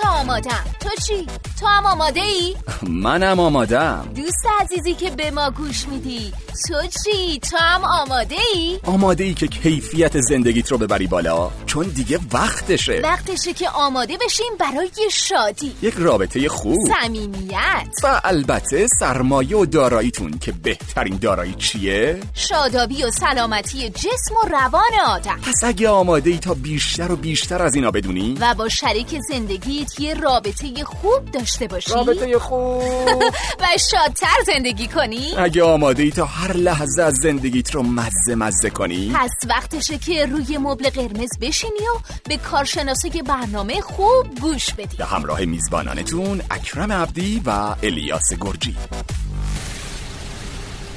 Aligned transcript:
که 0.00 0.08
آمادم 0.08 0.64
تو 0.80 0.88
چی؟ 1.06 1.26
تو 1.60 1.66
هم 1.66 1.86
آماده 1.86 2.20
ای؟ 2.20 2.56
منم 2.88 3.40
آمادم 3.40 4.08
دوست 4.16 4.46
عزیزی 4.60 4.94
که 4.94 5.10
به 5.10 5.30
ما 5.30 5.50
گوش 5.50 5.88
میدی 5.88 6.32
تو 6.68 6.74
چی؟ 7.04 7.38
تو 7.38 7.56
هم 7.56 7.84
آماده 7.84 8.36
ای؟ 8.54 8.78
آماده 8.86 9.24
ای 9.24 9.34
که 9.34 9.46
کیفیت 9.46 10.20
زندگیت 10.20 10.72
رو 10.72 10.78
ببری 10.78 11.06
بالا 11.06 11.50
چون 11.66 11.86
دیگه 11.86 12.18
وقتشه 12.32 13.00
وقتشه 13.04 13.52
که 13.52 13.68
آماده 13.68 14.16
بشیم 14.24 14.52
برای 14.58 14.90
شادی 15.12 15.72
یک 15.82 15.94
رابطه 15.98 16.48
خوب 16.48 16.76
صمیمیت 17.00 17.88
و 18.02 18.20
البته 18.24 18.86
سرمایه 19.00 19.56
و 19.56 19.66
داراییتون 19.66 20.38
که 20.38 20.52
بهترین 20.52 21.16
دارایی 21.16 21.54
چیه؟ 21.54 22.20
شادابی 22.34 23.02
و 23.02 23.10
سلامتی 23.10 23.90
جسم 23.90 24.34
و 24.44 24.48
روان 24.48 25.00
آدم 25.06 25.40
پس 25.42 25.64
اگه 25.64 25.88
آماده 25.88 26.30
ای 26.30 26.38
تا 26.38 26.54
بیشتر 26.54 27.12
و 27.12 27.16
بیشتر 27.16 27.62
از 27.62 27.74
اینا 27.74 27.90
بدونی 27.90 28.36
و 28.40 28.54
با 28.54 28.68
شریک 28.68 29.18
زندگیت 29.28 29.89
یه 29.98 30.14
رابطه 30.14 30.84
خوب 30.84 31.30
داشته 31.30 31.66
باشی؟ 31.66 31.90
رابطه 31.90 32.38
خوب. 32.38 32.82
و 33.60 33.66
شادتر 33.90 34.36
زندگی 34.46 34.88
کنی؟ 34.88 35.34
اگه 35.38 35.62
آماده 35.62 36.02
ای 36.02 36.10
تا 36.10 36.24
هر 36.24 36.52
لحظه 36.52 37.02
از 37.02 37.14
زندگیت 37.14 37.74
رو 37.74 37.82
مزه 37.82 38.34
مزه 38.34 38.70
کنی. 38.70 39.12
پس 39.14 39.30
وقتشه 39.48 39.98
که 39.98 40.26
روی 40.26 40.58
مبل 40.58 40.90
قرمز 40.90 41.38
بشینی 41.40 41.72
و 41.72 41.98
به 42.28 42.36
کارشناسای 42.36 43.22
برنامه 43.22 43.80
خوب 43.80 44.40
گوش 44.40 44.74
بدی. 44.74 44.96
به 44.96 45.04
همراه 45.04 45.44
میزبانانتون 45.44 46.42
اکرم 46.50 46.92
عبدی 46.92 47.42
و 47.46 47.74
الیاس 47.82 48.32
گرجی. 48.40 48.76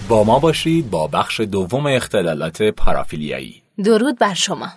با 0.10 0.24
ما 0.24 0.40
باشید 0.40 0.90
با 0.90 1.08
بخش 1.08 1.40
دوم 1.40 1.88
اختلالات 1.88 2.62
پارافیلیایی. 2.62 3.64
درود 3.84 4.20
بر 4.20 4.34
شما. 4.34 4.68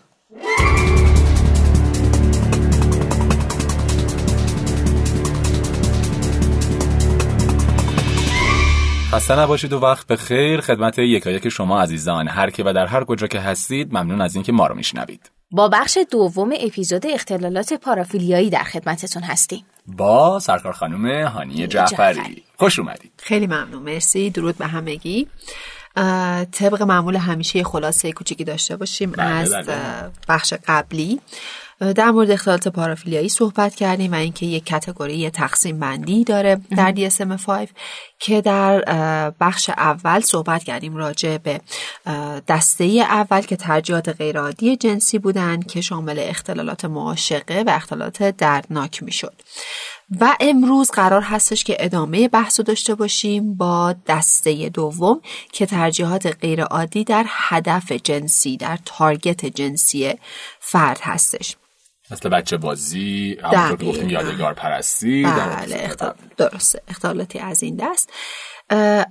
خسته 9.16 9.38
نباشید 9.38 9.72
و 9.72 9.78
وقت 9.78 10.06
به 10.06 10.16
خیر 10.16 10.60
خدمت 10.60 10.98
یکایک 10.98 11.48
شما 11.48 11.82
عزیزان. 11.82 12.28
هر 12.28 12.50
که 12.50 12.62
و 12.66 12.72
در 12.72 12.86
هر 12.86 13.04
کجا 13.04 13.26
که 13.26 13.40
هستید 13.40 13.92
ممنون 13.92 14.20
از 14.20 14.34
اینکه 14.34 14.52
ما 14.52 14.66
رو 14.66 14.74
میشنوید. 14.74 15.30
با 15.50 15.68
بخش 15.68 15.98
دوم 16.10 16.52
اپیزود 16.60 17.06
اختلالات 17.06 17.72
پارافیلیایی 17.72 18.50
در 18.50 18.62
خدمتتون 18.62 19.22
هستیم. 19.22 19.64
با 19.86 20.38
سرکار 20.38 20.72
خانم 20.72 21.26
هانی 21.26 21.66
جعفری. 21.66 22.14
جعفری. 22.14 22.42
خوش 22.58 22.78
اومدید. 22.78 23.12
خیلی 23.18 23.46
ممنون. 23.46 23.82
مرسی. 23.82 24.30
درود 24.30 24.58
به 24.58 24.66
همگی. 24.66 25.28
طبق 26.52 26.82
معمول 26.82 27.16
همیشه 27.16 27.64
خلاصه 27.64 28.12
کوچیکی 28.12 28.44
داشته 28.44 28.76
باشیم 28.76 29.10
بله، 29.10 29.24
از 29.26 29.52
بله. 29.52 29.76
بخش 30.28 30.54
قبلی. 30.68 31.20
در 31.80 32.10
مورد 32.10 32.30
اختلالات 32.30 32.68
پارافیلیایی 32.68 33.28
صحبت 33.28 33.74
کردیم 33.74 34.12
و 34.12 34.14
اینکه 34.14 34.46
یک 34.46 34.64
کتگوری 34.64 35.30
تقسیم 35.30 35.80
بندی 35.80 36.24
داره 36.24 36.60
در 36.76 36.94
DSM-5 36.94 37.68
که 38.18 38.40
در 38.40 38.80
بخش 39.40 39.70
اول 39.70 40.20
صحبت 40.20 40.64
کردیم 40.64 40.96
راجع 40.96 41.38
به 41.38 41.60
دسته 42.48 42.84
اول 42.84 43.40
که 43.40 43.56
ترجیحات 43.56 44.08
غیرعادی 44.08 44.76
جنسی 44.76 45.18
بودن 45.18 45.62
که 45.62 45.80
شامل 45.80 46.18
اختلالات 46.18 46.84
معاشقه 46.84 47.64
و 47.66 47.70
اختلالات 47.70 48.22
دردناک 48.22 49.02
می‌شد. 49.02 49.34
و 50.20 50.36
امروز 50.40 50.90
قرار 50.90 51.22
هستش 51.22 51.64
که 51.64 51.76
ادامه 51.78 52.28
بحث 52.28 52.60
رو 52.60 52.64
داشته 52.64 52.94
باشیم 52.94 53.54
با 53.54 53.94
دسته 54.06 54.68
دوم 54.68 55.20
که 55.52 55.66
ترجیحات 55.66 56.26
غیرعادی 56.26 57.04
در 57.04 57.24
هدف 57.28 57.92
جنسی 57.92 58.56
در 58.56 58.78
تارگت 58.84 59.46
جنسی 59.46 60.14
فرد 60.60 61.00
هستش. 61.02 61.56
مثل 62.10 62.28
بچه 62.28 62.56
بازی 62.56 63.38
همونطور 63.42 63.68
که 63.68 63.76
دقیقاً. 63.76 63.92
گفتیم 63.92 64.10
یادگار 64.10 64.54
پرستی 64.54 65.22
بله 65.22 65.76
اختلال 65.80 66.14
درسته 66.36 66.82
اختلالاتی 66.88 67.38
از 67.38 67.62
این 67.62 67.76
دست. 67.76 68.10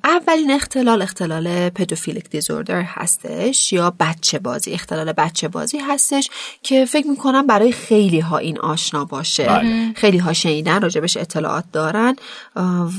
اولین 0.04 0.52
اختلال 0.52 1.02
اختلال 1.02 1.70
پدوفیلیک 1.70 2.30
دیزوردر 2.30 2.82
هستش 2.82 3.74
یا 3.74 3.94
بچه 4.00 4.40
بازی. 4.40 4.72
اختلال 4.72 5.12
بچه 5.12 5.48
بازی 5.48 5.78
هستش 5.78 6.30
که 6.64 6.86
فکر 6.86 7.08
می‌کنم 7.08 7.48
برای 7.48 7.72
خیلی 7.72 8.20
ها 8.20 8.38
این 8.38 8.60
آشنا 8.60 9.06
باشه. 9.06 9.46
بله. 9.46 9.94
خیلی 9.96 10.18
ها 10.18 10.34
شنیدن 10.34 10.82
راجبش 10.82 11.18
اطلاعات 11.18 11.66
دارن. 11.72 12.16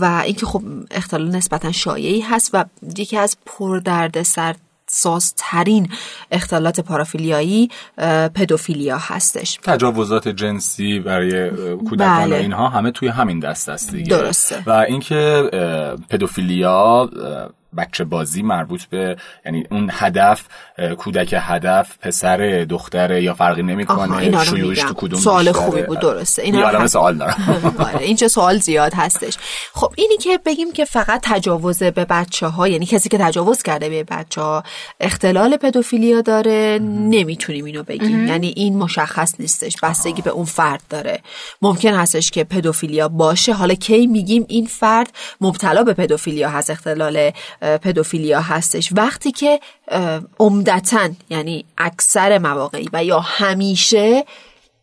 و 0.01 0.23
اینکه 0.25 0.47
خب 0.47 0.63
اختلال 0.91 1.29
نسبتا 1.29 1.73
شایعی 1.73 2.21
هست 2.21 2.51
و 2.53 2.65
یکی 2.99 3.17
از 3.17 3.37
پردرد 3.47 4.23
سر 4.23 4.55
سازترین 4.89 5.89
اختلالات 6.31 6.81
پارافیلیایی 6.81 7.71
پدوفیلیا 8.35 8.99
هستش 8.99 9.59
تجاوزات 9.63 10.29
جنسی 10.29 11.01
برای 11.01 11.51
کودکان 11.77 12.25
بله. 12.25 12.37
اینها 12.37 12.69
همه 12.69 12.91
توی 12.91 13.09
همین 13.09 13.41
دست 13.41 13.69
است 13.69 13.91
دیگه 13.91 14.09
درسته. 14.09 14.63
و 14.67 14.71
اینکه 14.71 15.51
پدوفیلیا 16.09 17.11
بچه 17.77 18.05
بازی 18.05 18.43
مربوط 18.43 18.85
به 18.85 19.17
یعنی 19.45 19.65
اون 19.71 19.91
هدف 19.93 20.43
کودک 20.99 21.35
هدف 21.39 21.99
پسر 21.99 22.67
دختر 22.71 23.19
یا 23.23 23.35
فرقی 23.35 23.63
نمی‌کنه 23.63 24.45
شیوعش. 24.45 24.79
تو 24.79 24.95
کدوم 24.95 25.21
سوال. 25.21 25.53
خوبی 25.53 25.83
بود، 25.83 26.01
درسته. 26.01 26.43
اینا 26.43 26.71
رو 26.71 26.79
هم- 26.79 26.87
سوال 26.87 27.17
دارم. 27.19 27.75
آره 27.79 28.01
این 28.01 28.17
چه 28.17 28.29
سوال 28.29 28.59
زیاد 28.59 28.95
هستش. 28.95 29.37
خب 29.75 29.93
اینی 29.97 30.17
که 30.17 30.39
بگیم 30.47 30.73
که 30.73 30.85
فقط 30.85 31.21
تجاوز 31.25 31.79
به 31.79 32.05
بچه 32.05 32.47
ها 32.47 32.69
یعنی 32.69 32.87
کسی 32.87 33.09
که 33.09 33.19
تجاوز 33.19 33.63
کرده 33.63 33.89
به 33.89 34.05
بچه 34.05 34.41
ها 34.41 34.63
اختلال 35.01 35.57
پدوفیلیا 35.57 36.21
داره 36.21 36.79
نمی‌تونیم 36.83 37.65
اینو 37.65 37.83
بگیم. 37.83 38.27
یعنی 38.27 38.53
این 38.57 38.79
مشخص 38.79 39.35
نیستش. 39.39 39.77
بستگی 39.83 40.23
به 40.23 40.31
اون 40.31 40.45
فرد 40.45 40.83
داره. 40.91 41.21
ممکن 41.63 41.95
هستش 41.95 42.31
که 42.31 42.45
پدوفیلیا 42.45 43.09
باشه. 43.09 43.53
حالا 43.55 43.75
کی 43.75 44.07
میگیم 44.07 44.45
این 44.49 44.67
فرد 44.67 45.13
مبتلا 45.41 45.83
به 45.83 45.93
پدوفیلیا 45.95 46.49
هست 46.51 46.71
اختلال 46.71 47.31
پدوفیلیا 47.61 48.41
هستش. 48.41 48.93
وقتی 48.93 49.33
که 49.33 49.61
عمدتاً 50.39 51.09
یعنی 51.31 51.65
اکثر 51.79 52.39
مواقعی 52.39 52.89
و 52.93 53.05
یا 53.05 53.21
همیشه 53.21 54.25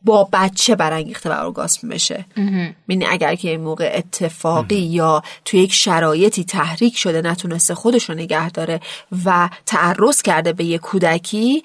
با 0.03 0.29
بچه 0.33 0.75
برانگیخته 0.75 1.29
و 1.29 1.33
ارگاسم 1.45 1.89
بشه. 1.89 2.25
یعنی 2.87 3.05
اگر 3.05 3.35
که 3.35 3.49
این 3.49 3.61
موقع 3.61 3.91
اتفاقی 3.95 4.75
یا 4.75 5.23
توی 5.45 5.59
یک 5.59 5.73
شرایطی 5.73 6.43
تحریک 6.43 6.97
شده 6.97 7.21
نتونسته 7.21 7.75
خودش 7.75 8.09
رو 8.09 8.15
نگه 8.15 8.49
داره 8.49 8.79
و 9.25 9.49
تعرض 9.65 10.21
کرده 10.21 10.53
به 10.53 10.63
یه 10.63 10.77
کودکی 10.77 11.63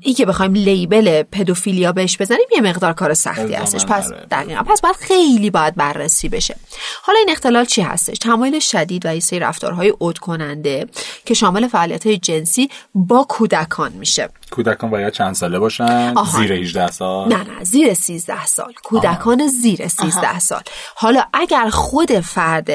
این 0.00 0.14
که 0.14 0.26
بخوایم 0.26 0.54
لیبل 0.54 1.22
پدوفیلیا 1.22 1.92
بهش 1.92 2.16
بزنیم 2.20 2.46
یه 2.54 2.60
مقدار 2.60 2.92
کار 2.92 3.14
سختی 3.14 3.54
هستش. 3.54 3.86
پس. 3.86 4.12
دقیقا. 4.30 4.62
پس 4.62 4.80
باید 4.80 4.96
خیلی 4.96 5.50
باید 5.50 5.74
بررسی 5.74 6.28
بشه. 6.28 6.56
حالا 7.02 7.18
این 7.18 7.30
اختلال 7.30 7.64
چی 7.64 7.82
هستش؟ 7.82 8.18
تمایل 8.18 8.58
شدید 8.58 9.06
و 9.06 9.14
یه 9.14 9.20
سری 9.20 9.38
رفتارهای 9.38 9.88
عود 9.88 10.18
کننده 10.18 10.86
که 11.24 11.34
شامل 11.34 11.68
فعالیت 11.68 12.06
های 12.06 12.18
جنسی 12.18 12.70
با 12.94 13.26
کودکان 13.28 13.92
میشه. 13.92 14.28
کودکان 14.50 14.90
باید 14.90 15.12
چند 15.12 15.34
ساله 15.34 15.58
باشن؟ 15.58 16.12
آها. 16.16 16.38
زیر 16.38 16.52
18 16.52 16.90
سال؟ 16.90 17.28
نه 17.28 17.36
نه 17.36 17.64
زیر 17.76 17.94
13 17.94 18.46
سال. 18.46 18.72
کودکان 18.82 19.48
زیر 19.48 19.88
13 19.88 20.38
سال. 20.38 20.62
حالا 20.94 21.24
اگر 21.32 21.68
خود 21.70 22.20
فرد 22.20 22.70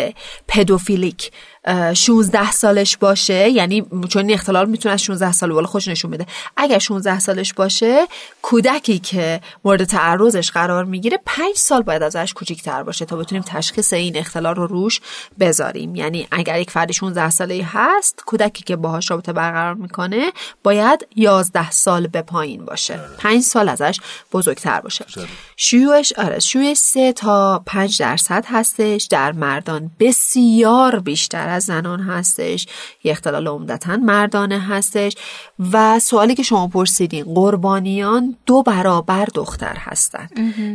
پدوفیلیک 0.47 1.31
16 1.93 2.51
سالش 2.51 2.97
باشه 2.97 3.49
یعنی 3.49 3.85
چون 4.09 4.21
این 4.25 4.33
اختلال 4.33 4.69
می‌تونه 4.69 4.93
از 4.93 5.03
16 5.03 5.31
سال 5.31 5.53
بالا 5.53 5.67
خوش 5.67 5.87
نشون 5.87 6.11
بده. 6.11 6.25
اگر 6.57 6.79
16 6.79 7.19
سالش 7.19 7.53
باشه 7.53 8.07
کودکی 8.41 8.99
که 8.99 9.41
مورد 9.65 9.83
تعرضش 9.83 10.51
قرار 10.51 10.85
می‌گیره 10.85 11.19
5 11.25 11.55
سال 11.55 11.81
باید 11.81 12.03
ازش 12.03 12.33
کوچیک‌تر 12.33 12.83
باشه 12.83 13.05
تا 13.05 13.15
بتونیم 13.15 13.43
تشخیص 13.47 13.93
این 13.93 14.17
اختلال 14.17 14.55
رو 14.55 14.67
روش 14.67 15.01
بذاریم. 15.39 15.95
یعنی 15.95 16.27
اگر 16.31 16.59
یک 16.59 16.71
فرد 16.71 16.91
16 16.91 17.29
ساله 17.29 17.65
هست 17.71 18.23
کودکی 18.25 18.63
که 18.63 18.75
باهاش 18.75 19.11
رابطه 19.11 19.33
برقرار 19.33 19.73
می‌کنه 19.73 20.31
باید 20.63 21.07
11 21.15 21.71
سال 21.71 22.07
به 22.07 22.21
پایین 22.21 22.65
باشه. 22.65 22.99
5 23.17 23.41
سال 23.41 23.69
ازش 23.69 23.99
بزرگتر 24.33 24.81
باشه. 24.81 25.05
شیوعش 25.55 26.13
آره 26.13 26.39
شیوعش 26.39 26.77
3 26.77 27.13
تا 27.13 27.63
5 27.65 27.99
درصد 27.99 28.45
هستش. 28.47 29.07
در 29.09 29.31
مردان 29.31 29.91
بسیار 29.99 30.99
بیشتر 30.99 31.50
از 31.51 31.63
زنان 31.63 31.99
هستش 31.99 32.67
یه 33.03 33.11
اختلال 33.11 33.47
عمدتا 33.47 33.97
مردانه 33.97 34.59
هستش 34.59 35.15
و 35.71 35.99
سوالی 35.99 36.35
که 36.35 36.43
شما 36.43 36.67
پرسیدین 36.67 37.23
قربانیان 37.23 38.37
دو 38.45 38.63
برابر 38.63 39.25
دختر 39.25 39.75
هستن 39.77 40.29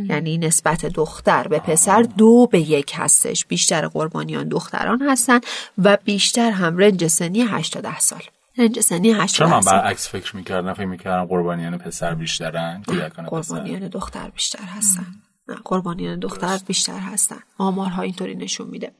یعنی 0.09 0.37
نسبت 0.37 0.85
دختر 0.85 1.47
به 1.47 1.59
پسر 1.59 2.01
دو 2.01 2.47
به 2.51 2.59
یک 2.59 2.91
هستش. 2.95 3.45
بیشتر 3.45 3.87
قربانیان 3.87 4.47
دختران 4.47 5.01
هستن 5.01 5.39
و 5.77 5.97
بیشتر 6.03 6.51
هم 6.51 6.77
رنج 6.77 7.07
سنی 7.07 7.41
8 7.41 7.73
تا 7.73 7.81
10 7.81 7.99
سال. 7.99 8.21
رنج 8.57 8.79
سنی 8.79 9.11
8 9.11 9.19
تا 9.19 9.25
چرا 9.27 9.47
10 9.47 9.53
من 9.53 9.61
برعکس 9.61 10.09
فکر 10.09 10.35
می‌کردم؟ 10.35 10.73
فکر 10.73 10.85
می‌کردم 10.85 11.25
قربانیان 11.25 11.77
پسر 11.77 12.13
بیشترن 12.13 12.83
کودکان 12.87 13.25
پسر. 13.25 13.55
قربانیان 13.55 13.87
دختر 13.87 14.29
بیشتر 14.29 14.63
هستن. 14.63 15.07
نه 15.47 15.55
قربانیان 15.65 16.19
دختر 16.19 16.59
بیشتر 16.67 16.99
هستن. 16.99 17.39
آمارها 17.57 18.01
اینطوری 18.01 18.35
نشون 18.35 18.67
میده. 18.67 18.91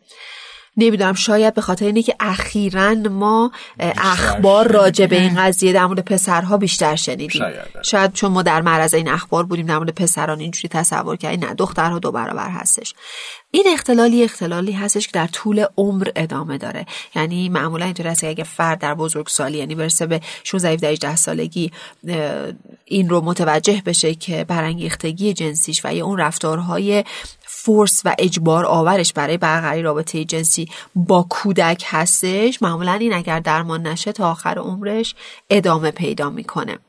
نمی‌دونم 0.78 1.14
شاید 1.14 1.54
به 1.54 1.62
خاطر 1.62 1.86
اینه 1.86 2.02
که 2.02 2.16
اخیرا 2.20 2.94
ما 2.94 3.52
اخبار 3.80 4.72
راجع 4.72 5.06
به 5.06 5.22
این 5.22 5.36
قضیه 5.36 5.74
در 5.74 5.86
مورد 5.86 6.00
پسرها 6.00 6.58
بیشتر 6.58 6.96
شنیدیم. 6.96 7.30
شاید. 7.30 7.56
شاید 7.84 8.14
چون 8.14 8.32
ما 8.32 8.42
در 8.42 8.62
معرض 8.62 8.94
این 8.94 9.10
اخبار 9.10 9.44
بودیم 9.44 9.66
در 9.66 9.78
مورد 9.78 9.90
پسران 9.90 10.40
اینجوری 10.40 10.68
تصور 10.70 11.16
کردیم. 11.16 11.50
نه 11.50 11.54
دخترها 11.54 12.00
دو 12.00 12.12
برابر 12.12 12.50
هستش. 12.50 12.94
این 13.52 13.66
اختلالی 13.74 14.24
اختلالی 14.24 14.72
هستش 14.72 15.08
که 15.08 15.12
در 15.14 15.28
طول 15.28 15.66
عمر 15.78 16.08
ادامه 16.16 16.58
داره. 16.58 16.86
یعنی 17.16 17.50
معمولا 17.50 17.86
اینطور 17.86 18.08
هست 18.08 18.22
که 18.22 18.30
اگه 18.30 18.44
فرد 18.44 18.80
در 18.80 18.94
بزرگسالی 18.94 19.58
یعنی 19.58 19.76
برسه 19.76 20.06
به 20.06 20.22
16 20.44 20.88
18 20.88 21.16
سالگی 21.16 21.72
این 22.86 23.10
رو 23.10 23.22
متوجه 23.22 23.82
بشه 23.86 24.16
که 24.16 24.44
برانگیختگی 24.44 25.34
جنسیش 25.34 25.82
و 25.86 25.94
یا 25.96 26.06
اون 26.06 26.18
رفتارهای 26.18 27.04
فورس 27.68 28.02
و 28.06 28.16
اجبار 28.20 28.66
آورش 28.66 29.14
برای 29.14 29.38
برقراری 29.38 29.82
رابطه 29.82 30.26
جنسی 30.26 30.70
با 30.96 31.26
کودک 31.30 31.84
هستش. 31.88 32.62
معمولا 32.62 32.94
این 32.94 33.14
اگر 33.14 33.40
درمان 33.40 33.88
نشه 33.88 34.12
تا 34.12 34.32
آخر 34.32 34.58
عمرش 34.58 35.16
ادامه 35.50 35.92
پیدا 35.92 36.30
می‌کنه. 36.30 36.80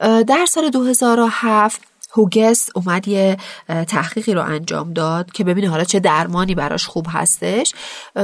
در 0.00 0.46
سال 0.48 0.70
2007 0.70 1.80
هوگس 2.12 2.70
اومد 2.74 3.08
یه 3.08 3.36
تحقیقی 3.68 4.34
رو 4.34 4.42
انجام 4.42 4.92
داد 4.92 5.32
که 5.32 5.44
ببینه 5.44 5.68
حالا 5.68 5.84
چه 5.84 6.00
درمانی 6.00 6.54
براش 6.54 6.86
خوب 6.86 7.06
هستش. 7.08 7.74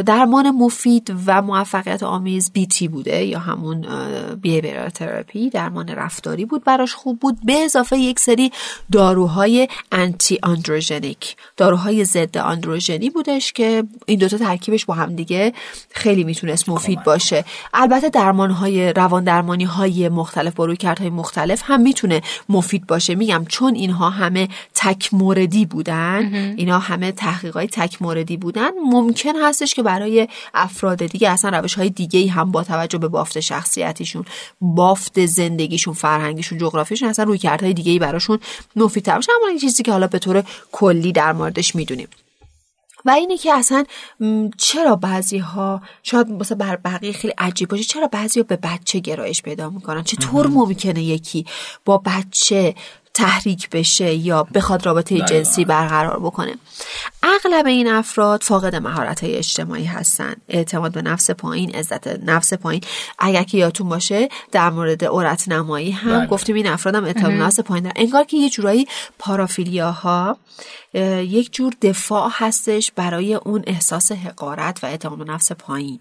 درمان 0.06 0.50
مفید 0.50 1.16
و 1.26 1.42
موفقیت 1.42 2.02
آمیز 2.02 2.52
بیتی 2.52 2.88
بوده 2.88 3.24
یا 3.24 3.38
همون 3.38 3.86
بیهیویرال 4.34 4.88
تراپی 4.88 5.50
درمان 5.50 5.88
رفتاری 5.88 6.44
بود 6.44 6.64
براش 6.64 6.94
خوب 6.94 7.20
بود. 7.20 7.38
به 7.44 7.52
اضافه 7.52 7.98
یک 7.98 8.20
سری 8.20 8.52
داروهای 8.92 9.68
انتی 9.92 10.38
آندروژنیک 10.42 11.36
داروهای 11.56 12.04
ضد 12.04 12.38
آندروژنی 12.38 13.10
بودش 13.10 13.52
که 13.52 13.84
این 14.06 14.18
دوتا 14.18 14.38
ترکیبش 14.38 14.84
با 14.84 14.94
هم 14.94 15.16
دیگه 15.16 15.52
خیلی 15.90 16.24
می‌تونست 16.24 16.68
مفید 16.68 17.04
باشه. 17.04 17.44
البته 17.74 18.08
درمان 18.08 18.50
های 18.50 18.92
روان 18.92 19.24
درمانی 19.24 19.64
های 19.64 20.08
مختلف 20.08 20.54
با 20.54 20.64
رویکردهای 20.64 21.10
مختلف 21.10 21.62
هم 21.64 21.80
می‌تونه 21.80 22.22
مفید 22.48 22.86
باشه. 22.86 23.14
میگم 23.14 23.44
چون 23.48 23.73
اینها 23.74 24.10
همه 24.10 24.48
تک 24.74 25.14
موردی 25.14 25.66
بودن 25.66 26.54
اینا 26.56 26.78
همه 26.78 27.12
تحقیقات 27.12 27.66
تک 27.66 28.02
موردی 28.02 28.36
بودن 28.36 28.70
ممکن 28.86 29.36
هستش 29.36 29.74
که 29.74 29.82
برای 29.82 30.28
افراد 30.54 31.06
دیگه 31.06 31.30
اصلا 31.30 31.58
روش 31.58 31.74
های 31.74 31.90
دیگه 31.90 32.30
هم 32.30 32.50
با 32.50 32.64
توجه 32.64 32.98
به 32.98 33.08
بافت 33.08 33.40
شخصیتیشون 33.40 34.24
بافت 34.60 35.26
زندگیشون 35.26 35.94
فرهنگیشون 35.94 36.58
جغرافیشون 36.58 37.08
اصلا 37.08 37.24
رویکردهای 37.24 37.74
دیگه 37.74 37.92
ای 37.92 37.98
براشون 37.98 38.38
مفیدتر 38.76 39.14
باشه. 39.14 39.32
اما 39.40 39.48
این 39.48 39.58
چیزی 39.58 39.82
که 39.82 39.92
حالا 39.92 40.06
به 40.06 40.18
طور 40.18 40.44
کلی 40.72 41.12
در 41.12 41.32
موردش 41.32 41.74
می‌دونیم. 41.74 42.08
و 43.04 43.10
اینه 43.10 43.36
که 43.36 43.52
اصلا 43.52 43.84
چرا 44.58 44.96
بعضی 44.96 45.38
ها 45.38 45.82
شاید 46.02 46.28
مثلا 46.28 46.56
بر 46.58 46.76
بقیه 46.76 47.12
خیلی 47.12 47.34
عجیب 47.38 47.68
باشه 47.68 47.84
چرا 47.84 48.06
بعضی 48.06 48.40
ها 48.40 48.46
به 48.48 48.56
بچه 48.56 48.98
گرایش 48.98 49.42
پیدا 49.42 49.70
می‌کنن؟ 49.70 50.02
چطور 50.02 50.46
ممکنه 50.46 51.02
یکی 51.02 51.46
با 51.84 51.98
بچه 51.98 52.74
تحریک 53.14 53.70
بشه 53.70 54.14
یا 54.14 54.42
بخواد 54.42 54.86
رابطه 54.86 55.14
دقیقاً. 55.14 55.26
جنسی 55.26 55.64
برقرار 55.64 56.20
بکنه. 56.20 56.54
اغلب 57.22 57.66
این 57.66 57.88
افراد 57.88 58.42
فاقد 58.42 58.76
مهارت 58.76 59.24
های 59.24 59.36
اجتماعی 59.36 59.84
هستن. 59.84 60.34
اعتماد 60.48 60.92
به 60.92 61.02
نفس 61.02 61.30
پایین 61.30 61.74
عزت 61.74 62.06
نفس 62.06 62.54
پایین. 62.54 62.82
اگر 63.18 63.42
که 63.42 63.58
یادتون 63.58 63.88
باشه 63.88 64.28
در 64.52 64.70
مورد 64.70 65.04
عورت 65.04 65.48
نمایی 65.48 65.90
هم 65.90 66.18
بله. 66.18 66.26
گفتیم 66.26 66.56
این 66.56 66.66
افراد 66.66 66.94
هم 66.94 67.04
اعتماد 67.04 67.32
به 67.32 67.38
نفس 67.38 67.60
پایین 67.60 67.84
دارن. 67.84 67.94
انگار 67.96 68.24
که 68.24 68.36
یه 68.36 68.50
جورایی 68.50 68.86
پارافیلیاها 69.18 70.36
اه، 70.94 71.24
یک 71.24 71.52
جور 71.52 71.72
دفاع 71.82 72.30
هستش 72.32 72.92
برای 72.92 73.34
اون 73.34 73.64
احساس 73.66 74.12
حقارت 74.12 74.84
و 74.84 74.86
اعتماد 74.86 75.18
به 75.18 75.32
نفس 75.32 75.52
پایین. 75.52 76.00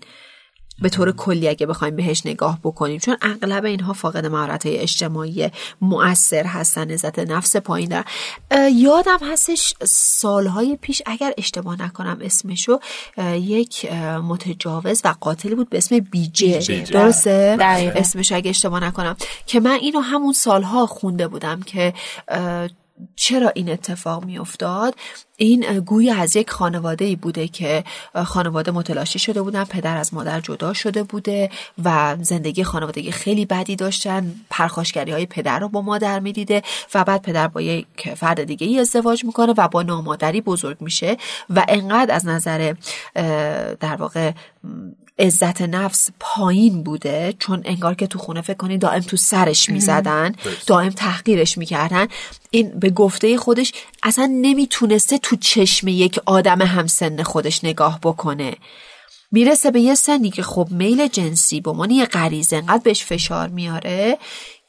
به 0.81 0.89
طور 0.89 1.11
کلی 1.11 1.47
اگه 1.47 1.65
بخوایم 1.65 1.95
بهش 1.95 2.25
نگاه 2.25 2.59
بکنیم. 2.63 2.99
چون 2.99 3.17
اغلب 3.21 3.65
اینها 3.65 3.93
فاقد 3.93 4.25
مهارت 4.25 4.65
های 4.65 4.77
اجتماعی 4.77 5.49
مؤثر 5.81 6.43
هستن 6.45 6.91
عزت 6.91 7.19
نفس 7.19 7.55
پایین 7.55 7.89
دارن. 7.89 8.05
یادم 8.71 9.19
هستش 9.31 9.73
سالهای 9.83 10.77
پیش 10.81 11.01
اگر 11.05 11.33
اشتباه 11.37 11.81
نکنم 11.81 12.17
اسمشو 12.21 12.79
یک 13.33 13.91
متجاوز 14.29 15.01
و 15.05 15.15
قاتلی 15.21 15.55
بود 15.55 15.69
به 15.69 15.77
اسم 15.77 15.99
بیجه 15.99 16.57
بیجه. 16.57 16.81
درسته؟ 16.81 17.57
دقیقاً. 17.59 17.99
اسمش 17.99 18.31
اگه 18.31 18.49
اشتباه 18.49 18.83
نکنم. 18.83 19.15
که 19.45 19.59
من 19.59 19.77
اینو 19.81 19.99
همون 19.99 20.33
سالها 20.33 20.85
خونده 20.85 21.27
بودم 21.27 21.61
که 21.61 21.93
چرا 23.15 23.51
این 23.55 23.69
اتفاق 23.69 24.25
می 24.25 24.39
افتاد 24.39 24.95
این 25.37 25.69
اه، 25.69 25.79
گوی 25.79 26.09
از 26.09 26.35
یک 26.35 26.49
خانواده 26.49 27.05
ای 27.05 27.15
بوده 27.15 27.47
که 27.47 27.83
خانواده 28.25 28.71
متلاشی 28.71 29.19
شده 29.19 29.41
بودن 29.41 29.63
پدر 29.63 29.97
از 29.97 30.13
مادر 30.13 30.39
جدا 30.41 30.73
شده 30.73 31.03
بوده 31.03 31.49
و 31.83 32.17
زندگی 32.21 32.63
خانوادگی 32.63 33.11
خیلی 33.11 33.45
بدی 33.45 33.75
داشتن. 33.75 34.35
پرخاشگری 34.49 35.11
های 35.11 35.25
پدر 35.25 35.59
رو 35.59 35.69
با 35.69 35.81
مادر 35.81 36.19
می‌دیده 36.19 36.61
و 36.93 37.03
بعد 37.03 37.21
پدر 37.21 37.47
با 37.47 37.61
یک 37.61 38.13
فرد 38.15 38.43
دیگه 38.43 38.67
ای 38.67 38.79
ازدواج 38.79 39.25
می‌کنه 39.25 39.53
و 39.57 39.67
با 39.67 39.83
نامادری 39.83 40.41
بزرگ 40.41 40.77
میشه 40.81 41.17
و 41.49 41.65
انقدر 41.67 42.15
از 42.15 42.25
نظر 42.25 42.73
در 43.79 43.95
واقع 43.95 44.31
عزت 45.19 45.61
نفس 45.61 46.09
پایین 46.19 46.83
بوده 46.83 47.33
چون 47.39 47.61
انگار 47.65 47.93
که 47.93 48.07
تو 48.07 48.19
خونه 48.19 48.41
فکر 48.41 48.57
کنی 48.57 48.77
دائم 48.77 48.99
تو 48.99 49.17
سرش 49.17 49.69
می‌زدن 49.69 50.35
دائم 50.67 50.89
تحقیرش 50.89 51.57
می‌کردن. 51.57 52.07
این 52.51 52.79
به 52.79 52.89
گفته 52.89 53.37
خودش 53.37 53.73
اصلا 54.03 54.25
نمی‌تونسته 54.25 55.17
تو 55.17 55.35
چشم 55.35 55.87
یک 55.87 56.19
آدم 56.25 56.61
همسن 56.61 57.23
خودش 57.23 57.63
نگاه 57.63 57.99
بکنه. 58.03 58.55
می‌رسه 59.31 59.71
به 59.71 59.81
یه 59.81 59.95
سنی 59.95 60.29
که 60.29 60.43
خب 60.43 60.67
میل 60.71 61.07
جنسی 61.07 61.61
به 61.61 61.71
عنوان 61.71 61.91
یه 61.91 62.05
غریزه 62.05 62.55
انقدر 62.55 62.83
بهش 62.83 63.03
فشار 63.03 63.47
میاره 63.47 64.17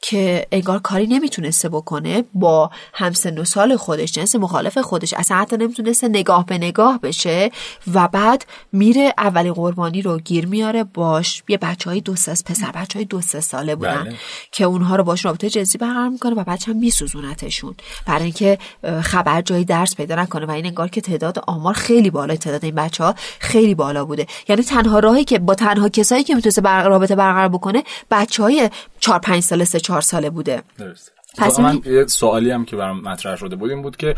که 0.01 0.47
انگار 0.51 0.79
کاری 0.79 1.07
نمی‌تونسته 1.07 1.69
بکنه 1.69 2.23
با 2.33 2.71
همسن 2.93 3.37
و 3.37 3.43
سال 3.45 3.75
خودش 3.75 4.11
جنس 4.11 4.35
مخالف 4.35 4.77
خودش. 4.77 5.13
اصلا 5.13 5.37
حتی 5.37 5.57
نمی‌تونسته 5.57 6.07
نگاه 6.07 6.45
به 6.45 6.57
نگاه 6.57 6.99
بشه 6.99 7.51
و 7.93 8.07
بعد 8.07 8.45
میره 8.71 9.13
اولین 9.17 9.53
قربانی 9.53 10.01
رو 10.01 10.17
گیر 10.17 10.47
میاره. 10.47 10.83
باش 10.83 11.43
یه 11.47 11.57
بچه 11.57 11.89
های 11.89 12.01
دو 12.01 12.15
سه 12.15 12.31
پسر 12.31 12.71
بچه 12.71 12.99
های 12.99 13.05
دو 13.05 13.21
سه 13.21 13.41
ساله 13.41 13.75
بودن 13.75 14.03
بله. 14.03 14.15
که 14.51 14.63
اونها 14.63 14.95
رو 14.95 15.03
باش 15.03 15.25
رابطه 15.25 15.49
جنسی 15.49 15.77
برقرار 15.77 16.09
می‌کنه 16.09 16.35
و 16.35 16.43
بچه 16.43 16.71
هم 16.71 16.77
میسوزونتشون. 16.77 17.75
برای 18.07 18.23
اینکه 18.23 18.57
خبر 19.01 19.41
جایی 19.41 19.65
درس 19.65 19.95
پیدا 19.95 20.15
نکنه 20.15 20.45
و 20.45 20.51
این 20.51 20.65
انگار 20.65 20.87
که 20.87 21.01
تعداد 21.01 21.39
آمار 21.47 21.73
خیلی 21.73 22.09
بالا 22.09 22.35
تعداد 22.35 22.65
این 22.65 22.75
بچه 22.75 23.03
ها 23.03 23.15
خیلی 23.39 23.75
بالا 23.75 24.05
بوده. 24.05 24.27
یعنی 24.47 24.63
تنها 24.63 24.99
راهی 24.99 25.23
که 25.23 25.39
با 25.39 25.55
تنها 25.55 25.89
کسایی 25.89 26.23
که 26.23 26.35
می‌تونسته 26.35 26.61
بر... 26.61 26.87
رابطه 26.87 27.15
برقرار 27.15 27.49
بکنه 27.49 27.83
بچه 28.11 28.43
های 28.43 28.69
4 28.99 29.19
5 29.19 29.43
ساله 29.43 29.65
3 29.65 29.79
4 29.85 30.01
ساله 30.01 30.29
بوده. 30.29 30.63
درسته. 30.77 31.11
پس 31.37 31.59
من 31.59 31.81
یه 31.85 32.07
سوالی 32.07 32.51
هم 32.51 32.65
که 32.65 32.75
برام 32.75 33.01
مطرح 33.01 33.35
شده 33.35 33.55
بود 33.55 33.71
این 33.71 33.81
بود 33.81 33.97
که 33.97 34.15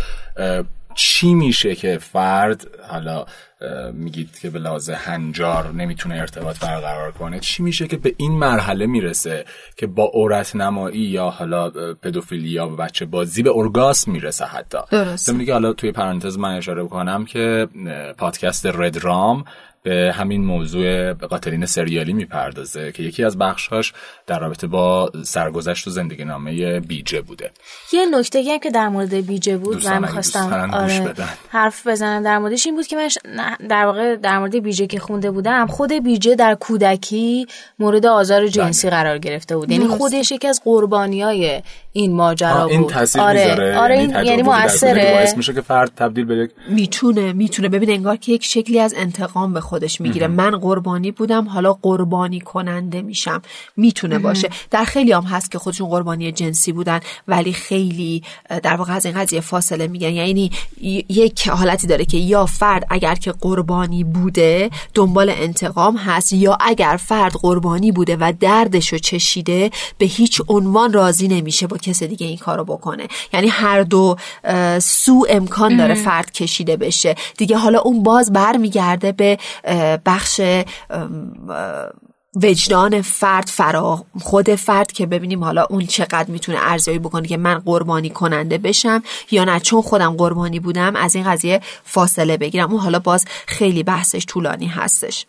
چی 0.96 1.34
میشه 1.34 1.76
که 1.76 1.98
فرد 1.98 2.68
حالا 2.90 3.26
میگید 3.94 4.40
که 4.40 4.50
به 4.50 4.60
لحاظ 4.60 4.90
هنجار 4.90 5.72
نمی‌تونه 5.74 6.16
ارتباط 6.16 6.60
برقرار 6.60 7.12
کنه 7.12 7.40
چی 7.40 7.64
میشه 7.64 7.88
که 7.88 7.98
به 7.98 8.16
این 8.18 8.32
مرحله 8.32 8.86
می‌رسه 8.86 9.46
که 9.78 9.88
با 9.88 10.12
عورت 10.14 10.56
نمایی 10.56 11.00
یا 11.00 11.30
حالا 11.30 11.66
اه، 11.66 11.94
پدوفیلیا 11.94 12.68
و 12.68 12.76
بچه 12.76 13.06
بازی 13.06 13.44
به 13.44 13.52
ارگاسم 13.56 14.12
می‌رسه 14.12 14.46
حتی؟ 14.46 14.78
درسته. 14.92 15.32
ضمن 15.32 15.46
که 15.46 15.54
حالا 15.54 15.74
توی 15.74 15.92
پرانتز 15.92 16.38
من 16.38 16.58
اشاره 16.58 16.88
کنم 16.88 17.26
که 17.26 17.68
پادکست 18.18 18.66
رد 18.66 18.98
رام 18.98 19.46
به 19.88 20.14
همین 20.16 20.46
موضوع 20.46 21.14
قاتلین 21.14 21.66
سریالی 21.66 22.14
می‌پردازه 22.14 22.92
که 22.92 23.04
یکی 23.04 23.24
از 23.24 23.38
بخشهاش 23.38 23.94
در 24.28 24.40
رابطه 24.40 24.68
با 24.68 25.12
سرگذشت 25.24 25.88
و 25.88 25.90
زندگی 25.90 26.26
نامه 26.26 26.80
بیجه 26.80 27.22
بوده. 27.22 27.52
یه 27.94 28.06
نکته 28.06 28.44
هم 28.52 28.58
که 28.58 28.70
در 28.70 28.90
مورد 28.90 29.14
بیجه 29.14 29.58
بود 29.58 29.88
اگه 29.88 30.00
می‌خواستم 30.00 30.70
آره. 30.74 31.14
حرف 31.50 31.88
بزنم 31.88 32.24
در 32.24 32.38
موردش 32.38 32.66
این 32.66 32.76
بود 32.76 32.88
که 32.88 32.96
من 32.96 33.10
در 33.70 33.86
واقع 33.86 34.16
در 34.16 34.40
مورد 34.40 34.64
بیجه 34.64 34.88
که 34.88 35.00
خونده 35.00 35.32
بودم 35.32 35.68
خود 35.68 35.94
بیجه 35.94 36.36
در 36.36 36.56
کودکی 36.56 37.48
مورد 37.80 38.06
آزار 38.06 38.48
جنسی 38.48 38.90
قرار 38.90 39.18
گرفته 39.18 39.58
بود. 39.58 39.72
یعنی. 39.72 39.88
خودش 39.88 40.32
یکی 40.32 40.48
از 40.48 40.62
قربانی 40.64 41.22
های 41.22 41.62
این 41.94 42.16
ماجرا 42.16 42.64
بود 42.64 42.72
این 42.72 42.88
تاثیر 42.88 43.22
آره 43.22 43.40
می‌ذاره. 43.40 43.78
آره 43.78 44.00
این 44.00 44.10
یعنی 44.10 44.26
کودکی 44.26 44.44
موثره. 44.44 45.14
باعث 45.14 45.38
میشه 45.38 45.54
که 45.54 45.62
فرد 45.62 45.92
تبدیل 45.96 46.26
به 46.26 46.36
یک 46.36 46.52
می‌تونه 46.70 47.34
می‌تونه. 47.34 47.70
ببین 47.70 47.90
انگار 47.90 48.16
که 48.16 48.32
یک 48.32 48.46
شکلی 48.46 48.80
از 48.80 48.94
انتقام 48.98 49.54
به 49.54 49.62
خودش 49.78 50.02
می‌گیره. 50.02 50.28
من 50.28 50.58
قربانی 50.58 51.12
بودم 51.12 51.48
حالا 51.48 51.74
قربانی 51.74 52.40
کننده 52.40 53.02
میشم. 53.02 53.42
می‌تونه 53.76 54.20
باشه. 54.20 54.50
در 54.72 54.84
خیلی 54.86 55.12
هم 55.12 55.24
هست 55.24 55.52
که 55.52 55.60
خودشون 55.60 55.90
قربانی 55.90 56.32
جنسی 56.32 56.72
بودن 56.72 57.00
ولی 57.28 57.54
خیلی 57.54 58.24
در 58.64 58.76
واقع 58.76 58.94
از 58.94 59.06
این 59.06 59.16
قضیه 59.22 59.42
فاصله 59.42 59.88
میگن 59.88 60.10
یعنی 60.10 60.52
یک 61.10 61.48
حالتی 61.48 61.88
داره 61.88 62.06
که 62.06 62.18
یا 62.18 62.46
فرد 62.46 62.86
اگر 62.90 63.16
که 63.16 63.32
قربانی 63.32 64.04
بوده 64.04 64.70
دنبال 64.94 65.30
انتقام 65.30 65.98
هست 65.98 66.34
یا 66.34 66.58
اگر 66.62 67.00
فرد 67.06 67.34
قربانی 67.34 67.92
بوده 67.92 68.18
و 68.20 68.34
دردشو 68.40 68.98
چشیده 68.98 69.72
به 69.98 70.06
هیچ 70.06 70.42
عنوان 70.48 70.94
راضی 70.94 71.28
نمیشه 71.28 71.68
با 71.68 71.78
کس 71.78 72.04
دیگه 72.04 72.28
این 72.28 72.38
کارو 72.38 72.64
بکنه. 72.64 73.08
یعنی 73.34 73.48
هر 73.48 73.84
دو 73.84 74.16
سو 74.80 75.26
امکان 75.30 75.78
داره 75.78 75.96
فرد 75.96 76.32
کشیده 76.32 76.78
بشه. 76.78 77.16
دیگه 77.38 77.58
حالا 77.58 77.80
اون 77.80 78.04
باز 78.04 78.34
برمیگرده 78.34 79.12
به 79.12 79.38
بخش 80.06 80.42
وجدان 82.44 83.02
فرد 83.02 83.48
فرا 83.48 84.06
خود 84.22 84.56
فرد 84.56 84.92
که 84.92 85.06
ببینیم 85.06 85.44
حالا 85.44 85.66
اون 85.70 85.86
چقدر 85.86 86.32
می‌تونه 86.32 86.58
ارزیابی 86.62 87.00
بکنه 87.00 87.28
که 87.28 87.38
من 87.38 87.60
قربانی 87.60 88.10
کننده 88.10 88.58
بشم 88.58 89.04
یا 89.32 89.44
نه. 89.44 89.60
چون 89.60 89.82
خودم 89.82 90.16
قربانی 90.16 90.60
بودم 90.60 90.96
از 90.96 91.16
این 91.16 91.32
قضیه 91.32 91.62
فاصله 91.84 92.38
بگیرم. 92.38 92.72
اون 92.72 92.82
حالا 92.82 93.00
باز 93.00 93.26
خیلی 93.48 93.84
بحثش 93.84 94.26
طولانی 94.26 94.68
هستش. 94.68 95.26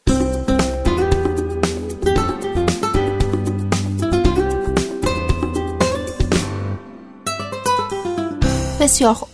بسیار 8.80 9.14
خوب. 9.14 9.28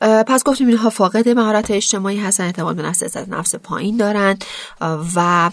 پس 0.00 0.44
گفتیم 0.44 0.66
اینها 0.66 0.90
فاقد 0.90 1.28
مهارت 1.28 1.70
اجتماعی 1.70 2.20
هستن 2.20 2.44
اعتماد 2.44 2.76
به 2.76 2.82
نفس 2.82 3.16
نفس 3.28 3.54
پایین 3.54 3.96
دارن. 3.96 4.38
و 5.16 5.50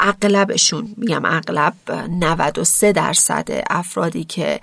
اغلبشون 0.00 0.94
میگم 0.96 1.24
اغلب 1.24 1.74
93 2.10 2.92
درصد 2.92 3.48
افرادی 3.70 4.24
که 4.24 4.60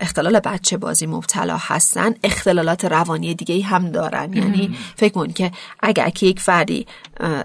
اختلال 0.00 0.40
بچه 0.40 0.76
بازی 0.76 1.06
مبتلا 1.06 1.56
هستن 1.60 2.14
اختلالات 2.24 2.84
روانی 2.84 3.34
دیگه 3.34 3.64
هم 3.64 3.90
دارن. 3.90 4.32
یعنی 4.32 4.76
فکر 4.96 5.12
کن 5.12 5.32
که 5.32 5.50
اگر 5.80 6.10
که 6.10 6.26
یک 6.26 6.40
فردی 6.40 6.86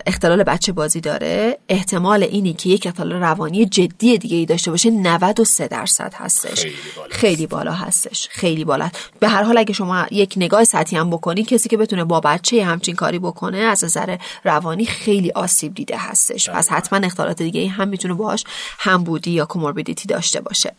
اختلال 0.08 0.44
بچه 0.44 0.72
بازی 0.72 1.02
داره 1.02 1.58
احتمال 1.70 2.24
اینی 2.24 2.54
که 2.54 2.70
یک 2.70 2.88
اختلال 2.88 3.14
روانی 3.14 3.66
جدی 3.66 4.18
دیگه 4.18 4.38
ای 4.38 4.46
داشته 4.46 4.72
باشه 4.72 4.90
93 4.90 5.68
درصد 5.68 6.14
هستش. 6.18 6.62
خیلی 6.62 6.76
بالا, 6.96 7.10
خیلی 7.12 7.48
بالا 7.48 7.72
هستش. 7.72 8.28
خیلی 8.32 8.66
بالا. 8.66 8.90
به 9.20 9.28
هر 9.28 9.44
حال 9.44 9.58
اگه 9.58 9.74
شما 9.74 10.06
یک 10.12 10.34
نگاه 10.38 10.64
سطحی 10.64 10.98
هم 10.98 11.10
بکنی 11.10 11.44
کسی 11.44 11.70
که 11.70 11.78
بتونه 11.78 12.04
با 12.04 12.20
بچه 12.20 12.66
همچین 12.66 12.96
کاری 12.96 13.20
بکنه 13.20 13.58
از 13.58 13.84
نظر 13.84 14.18
روانی 14.44 14.86
خیلی 14.86 15.32
آسیب 15.32 15.74
دیده 15.74 15.98
هستش. 15.98 16.50
پس 16.50 16.70
حتما 16.70 17.00
اختلالات 17.16 17.42
دیگه 17.42 17.68
هم 17.68 17.88
می‌تونه 17.88 18.14
باهاش 18.14 18.44
همبودی 18.80 19.32
یا 19.32 19.46
کوموربیدیتی 19.46 20.08
داشته 20.08 20.42
باشه. 20.42 20.76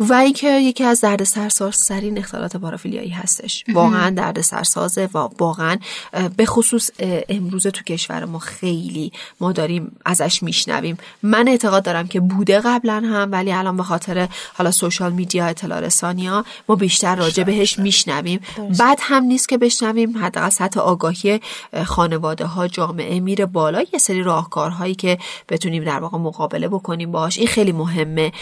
و 0.00 0.12
اینکه 0.12 0.50
یکی 0.50 0.84
از 0.84 1.00
درد 1.00 1.24
سرسازترین 1.24 2.18
اختلالات 2.18 2.56
پارافیلیایی 2.56 3.10
هستش. 3.10 3.64
واقعا 3.72 4.10
درد 4.10 4.40
سرسازه 4.40 5.08
و 5.14 5.18
واقعا 5.38 5.76
به 6.36 6.46
خصوص 6.46 6.90
امروز 7.28 7.66
تو 7.66 7.84
کشور 7.84 8.24
ما 8.24 8.38
خیلی 8.38 9.12
ما 9.40 9.52
داریم 9.52 9.96
ازش 10.04 10.42
میشنویم. 10.42 10.96
من 11.22 11.48
اعتقاد 11.48 11.82
دارم 11.82 12.08
که 12.08 12.20
بوده 12.20 12.60
قبلا 12.60 13.02
هم 13.04 13.32
ولی 13.32 13.52
الان 13.52 13.76
به 13.76 13.82
خاطر 13.82 14.28
حالا 14.54 14.70
سوشال 14.70 15.12
میدیا 15.12 15.46
اطلاع 15.46 15.80
رسانیا 15.80 16.44
ما 16.68 16.74
بیشتر 16.74 17.16
راجع 17.16 17.42
بهش 17.42 17.78
میشنویم. 17.78 18.40
بعد 18.78 18.98
هم 19.00 19.24
نیست 19.24 19.48
که 19.48 19.58
بشنویم 19.58 20.18
حداقل 20.18 20.48
سطح 20.48 20.80
آگاهی 20.80 21.40
خانواده 21.84 22.44
ها 22.44 22.68
جامعه 22.68 23.20
میره 23.20 23.46
بالا. 23.46 23.80
یه 23.92 23.98
سری 23.98 24.22
راهکارهایی 24.22 24.94
که 24.94 25.18
بتونیم 25.48 25.84
در 25.84 25.98
واقع 26.00 26.18
مقابله 26.18 26.68
بکنیم 26.68 27.10
باش 27.12 27.38
این 27.38 27.46
خیلی 27.46 27.72
مهمه. 27.72 28.32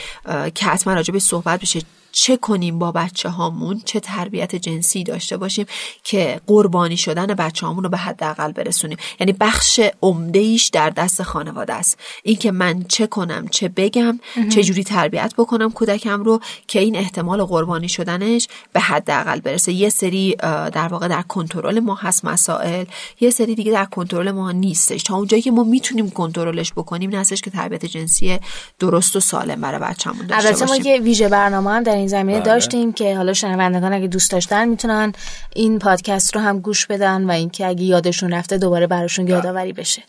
که 0.54 0.66
حتما 0.66 0.94
راجع 0.94 1.12
به 1.12 1.18
صحبت 1.18 1.47
بشه 1.56 1.80
چه 2.20 2.36
کنیم 2.36 2.78
با 2.78 2.92
بچه 2.92 3.28
هامون 3.28 3.82
چه 3.84 4.00
تربیت 4.00 4.56
جنسی 4.56 5.04
داشته 5.04 5.36
باشیم 5.36 5.66
که 6.04 6.40
قربانی 6.46 6.96
شدن 6.96 7.26
بچه 7.26 7.66
هامون 7.66 7.84
رو 7.84 7.90
به 7.90 7.96
حداقل 7.96 8.52
برسونیم؟ 8.52 8.98
یعنی 9.20 9.32
بخش 9.32 9.80
عمده 10.02 10.38
ایش 10.38 10.68
در 10.68 10.90
دست 10.90 11.22
خانواده 11.22 11.74
است. 11.74 11.98
اینکه 12.22 12.50
من 12.50 12.84
چه 12.88 13.06
کنم 13.06 13.48
چه 13.48 13.68
بگم 13.68 14.20
چه 14.50 14.62
جوری 14.62 14.84
تربیت 14.84 15.34
بکنم 15.38 15.70
کودکم 15.70 16.24
رو 16.24 16.40
که 16.66 16.80
این 16.80 16.96
احتمال 16.96 17.44
قربانی 17.44 17.88
شدنش 17.88 18.48
به 18.72 18.80
حداقل 18.80 19.40
برسه. 19.40 19.72
یه 19.72 19.88
سری 19.88 20.36
در 20.72 20.88
واقع 20.88 21.08
در 21.08 21.22
کنترل 21.22 21.80
ما 21.80 21.94
هست 21.94 22.24
مسائل. 22.24 22.84
یه 23.20 23.30
سری 23.30 23.54
دیگه 23.54 23.72
در 23.72 23.84
کنترل 23.84 24.30
ما 24.30 24.52
نیستش. 24.52 25.02
تا 25.02 25.16
اونجایی 25.16 25.42
که 25.42 25.50
ما 25.50 25.64
می‌تونیم 25.64 26.10
کنترلش 26.10 26.72
بکنیم 26.72 27.14
هستش 27.14 27.40
که 27.40 27.50
تربیت 27.50 27.86
جنسی 27.86 28.38
درست 28.78 29.16
و 29.16 29.20
سالم 29.20 29.60
برای 29.60 29.80
بچه‌مون 29.80 30.26
داشته 30.26 30.46
البته 30.46 30.66
ما 30.66 30.76
یه 30.76 31.00
ویژه 31.00 31.28
برنامه 31.28 31.70
هم 31.70 31.82
در 31.82 31.94
این 31.94 32.07
زمینه 32.08 32.40
بله. 32.40 32.46
داشتیم 32.52 32.92
که 32.92 33.16
حالا 33.16 33.32
شنوندگان 33.32 33.92
اگه 33.92 34.06
دوست 34.06 34.30
داشتن 34.30 34.68
می‌تونن 34.68 35.12
این 35.54 35.78
پادکست 35.78 36.36
رو 36.36 36.40
هم 36.40 36.60
گوش 36.60 36.86
بدن 36.86 37.24
و 37.24 37.30
اینکه 37.30 37.66
اگه 37.66 37.82
یادشون 37.82 38.32
رفته 38.32 38.58
دوباره 38.58 38.86
براشون 38.86 39.28
یادآوری 39.28 39.72
بشه 39.72 40.02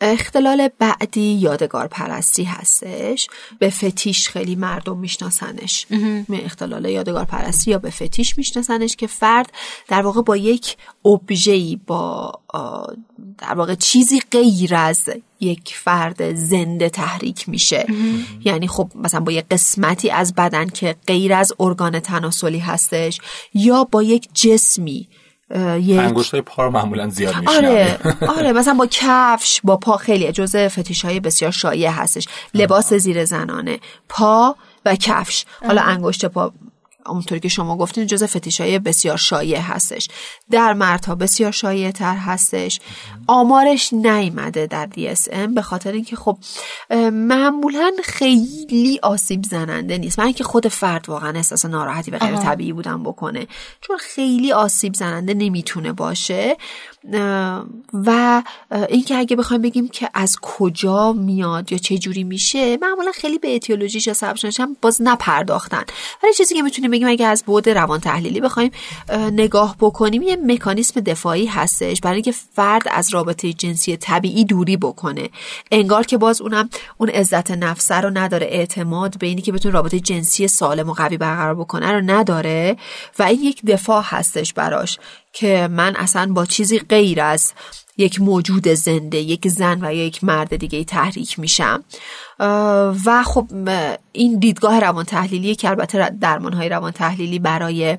اختلال 0.00 0.68
بعدی 0.78 1.20
یادگار 1.20 1.86
پرستی 1.86 2.44
هستش. 2.44 3.28
به 3.58 3.70
فتیش 3.70 4.28
خیلی 4.28 4.54
مردم 4.54 4.98
میشناسنش. 4.98 5.86
اختلال 6.32 6.84
یادگار 6.84 7.24
پرستی 7.24 7.70
یا 7.70 7.78
به 7.78 7.90
فتیش 7.90 8.38
میشناسنش 8.38 8.96
که 8.96 9.06
فرد 9.06 9.52
در 9.88 10.02
واقع 10.02 10.22
با 10.22 10.36
یک 10.36 10.76
ابژه‌ای 11.04 11.80
با 11.86 12.32
در 13.38 13.54
واقع 13.54 13.74
چیزی 13.74 14.20
غیر 14.30 14.74
از 14.74 15.10
یک 15.40 15.74
فرد 15.76 16.34
زنده 16.34 16.88
تحریک 16.88 17.48
میشه. 17.48 17.86
یعنی 18.44 18.68
خب 18.68 18.90
مثلا 18.94 19.20
با 19.20 19.32
یک 19.32 19.44
قسمتی 19.50 20.10
از 20.10 20.34
بدن 20.34 20.68
که 20.68 20.96
غیر 21.06 21.32
از 21.32 21.52
ارگان 21.60 22.00
تناسلی 22.00 22.58
هستش 22.58 23.20
یا 23.54 23.84
با 23.84 24.02
یک 24.02 24.28
جسمی 24.34 25.08
انگشت 25.50 26.30
های 26.30 26.40
پا 26.40 26.64
رو 26.64 26.70
معمولا 26.70 27.08
زیاد 27.08 27.36
میشنم 27.36 27.56
آره 27.56 27.98
آره 28.28 28.52
مثلا 28.58 28.74
با 28.74 28.86
کفش 28.90 29.60
با 29.64 29.76
پا 29.76 29.96
خیلی 29.96 30.32
جزء 30.32 30.68
فتیش 30.68 31.04
های 31.04 31.20
بسیار 31.20 31.50
شایع 31.50 31.90
هستش. 31.90 32.28
لباس 32.54 32.94
زیر 32.94 33.24
زنانه 33.24 33.80
پا 34.08 34.56
و 34.84 34.94
کفش. 34.96 35.44
حالا 35.66 35.82
انگشت 35.82 36.26
پا 36.26 36.52
اونطوری 37.06 37.40
که 37.40 37.48
شما 37.48 37.76
گفتین 37.76 38.06
جز 38.06 38.24
فتیش 38.24 38.60
های 38.60 38.78
بسیار 38.78 39.16
شایع 39.16 39.58
هستش. 39.58 40.08
در 40.50 40.72
مردها 40.72 41.14
بسیار 41.14 41.52
شایع 41.52 41.90
تر 41.90 42.16
هستش. 42.16 42.80
آمارش 43.26 43.92
نیمده 43.92 44.66
در 44.66 44.88
DSM 44.96 45.54
به 45.54 45.62
خاطر 45.62 45.92
اینکه 45.92 46.16
خب 46.16 46.38
معمولا 47.12 47.90
خیلی 48.04 49.00
آسیب 49.02 49.44
زننده 49.44 49.98
نیست. 49.98 50.18
من 50.18 50.24
اینکه 50.24 50.44
خود 50.44 50.68
فرد 50.68 51.08
واقعا 51.08 51.36
احساس 51.36 51.64
ناراحتی 51.64 52.10
و 52.10 52.18
غیر 52.18 52.36
طبیعی 52.36 52.72
بودن 52.72 53.02
بکنه. 53.02 53.46
چون 53.80 53.96
خیلی 53.96 54.52
آسیب 54.52 54.94
زننده 54.94 55.34
نمی‌تونه 55.34 55.92
باشه. 55.92 56.56
و 57.92 58.42
اینکه 58.88 59.16
اگه 59.16 59.36
بخوایم 59.36 59.62
بگیم 59.62 59.88
که 59.88 60.10
از 60.14 60.36
کجا 60.42 61.12
میاد 61.12 61.72
یا 61.72 61.78
چه 61.78 61.98
جوری 61.98 62.24
میشه 62.24 62.76
معمولا 62.76 63.12
خیلی 63.12 63.38
به 63.38 63.54
اتیولوژیش 63.54 64.06
یا 64.06 64.14
سببش 64.14 64.60
هم 64.60 64.76
باز 64.82 65.02
نپرداختن. 65.02 65.84
ولی 66.22 66.32
چیزی 66.34 66.54
که 66.54 66.62
می‌تونیم 66.62 66.89
بگیم 66.90 67.08
اگه 67.08 67.26
از 67.26 67.44
بعد 67.44 67.68
روان 67.68 68.00
تحلیلی 68.00 68.40
بخوایم 68.40 68.70
نگاه 69.32 69.76
بکنیم 69.80 70.22
یه 70.22 70.36
مکانیسم 70.36 71.00
دفاعی 71.00 71.46
هستش 71.46 72.00
برای 72.00 72.14
اینکه 72.14 72.34
فرد 72.54 72.82
از 72.90 73.14
رابطه 73.14 73.52
جنسی 73.52 73.96
طبیعی 73.96 74.44
دوری 74.44 74.76
بکنه. 74.76 75.28
انگار 75.70 76.06
که 76.06 76.18
باز 76.18 76.40
اونم 76.40 76.70
اون 76.98 77.08
عزت 77.08 77.50
نفسه 77.50 77.94
رو 77.94 78.10
نداره 78.10 78.46
اعتماد 78.46 79.18
به 79.18 79.26
اینی 79.26 79.42
که 79.42 79.52
بتونه 79.52 79.74
رابطه 79.74 80.00
جنسی 80.00 80.48
سالم 80.48 80.88
و 80.88 80.92
قوی 80.92 81.16
برقرار 81.16 81.54
بکنه 81.54 81.92
رو 81.92 82.00
نداره 82.00 82.76
و 83.18 83.22
این 83.22 83.42
یک 83.42 83.64
دفاع 83.66 84.02
هستش 84.06 84.52
براش 84.52 84.98
که 85.32 85.68
من 85.70 85.96
اصلا 85.96 86.32
با 86.32 86.46
چیزی 86.46 86.78
غیر 86.78 87.20
از 87.20 87.52
یک 87.96 88.20
موجود 88.20 88.68
زنده 88.68 89.18
یک 89.18 89.48
زن 89.48 89.84
و 89.84 89.94
یک 89.94 90.24
مرد 90.24 90.56
دیگه 90.56 90.84
تحریک 90.84 91.38
میشم. 91.38 91.84
و 93.04 93.22
خب 93.26 93.46
این 94.12 94.38
دیدگاه 94.38 94.80
روان 94.80 95.04
تحلیلی 95.04 95.54
که 95.54 95.68
البته 95.68 96.10
درمان 96.20 96.52
های 96.52 96.68
روان 96.68 96.90
تحلیلی 96.90 97.38
برای 97.38 97.98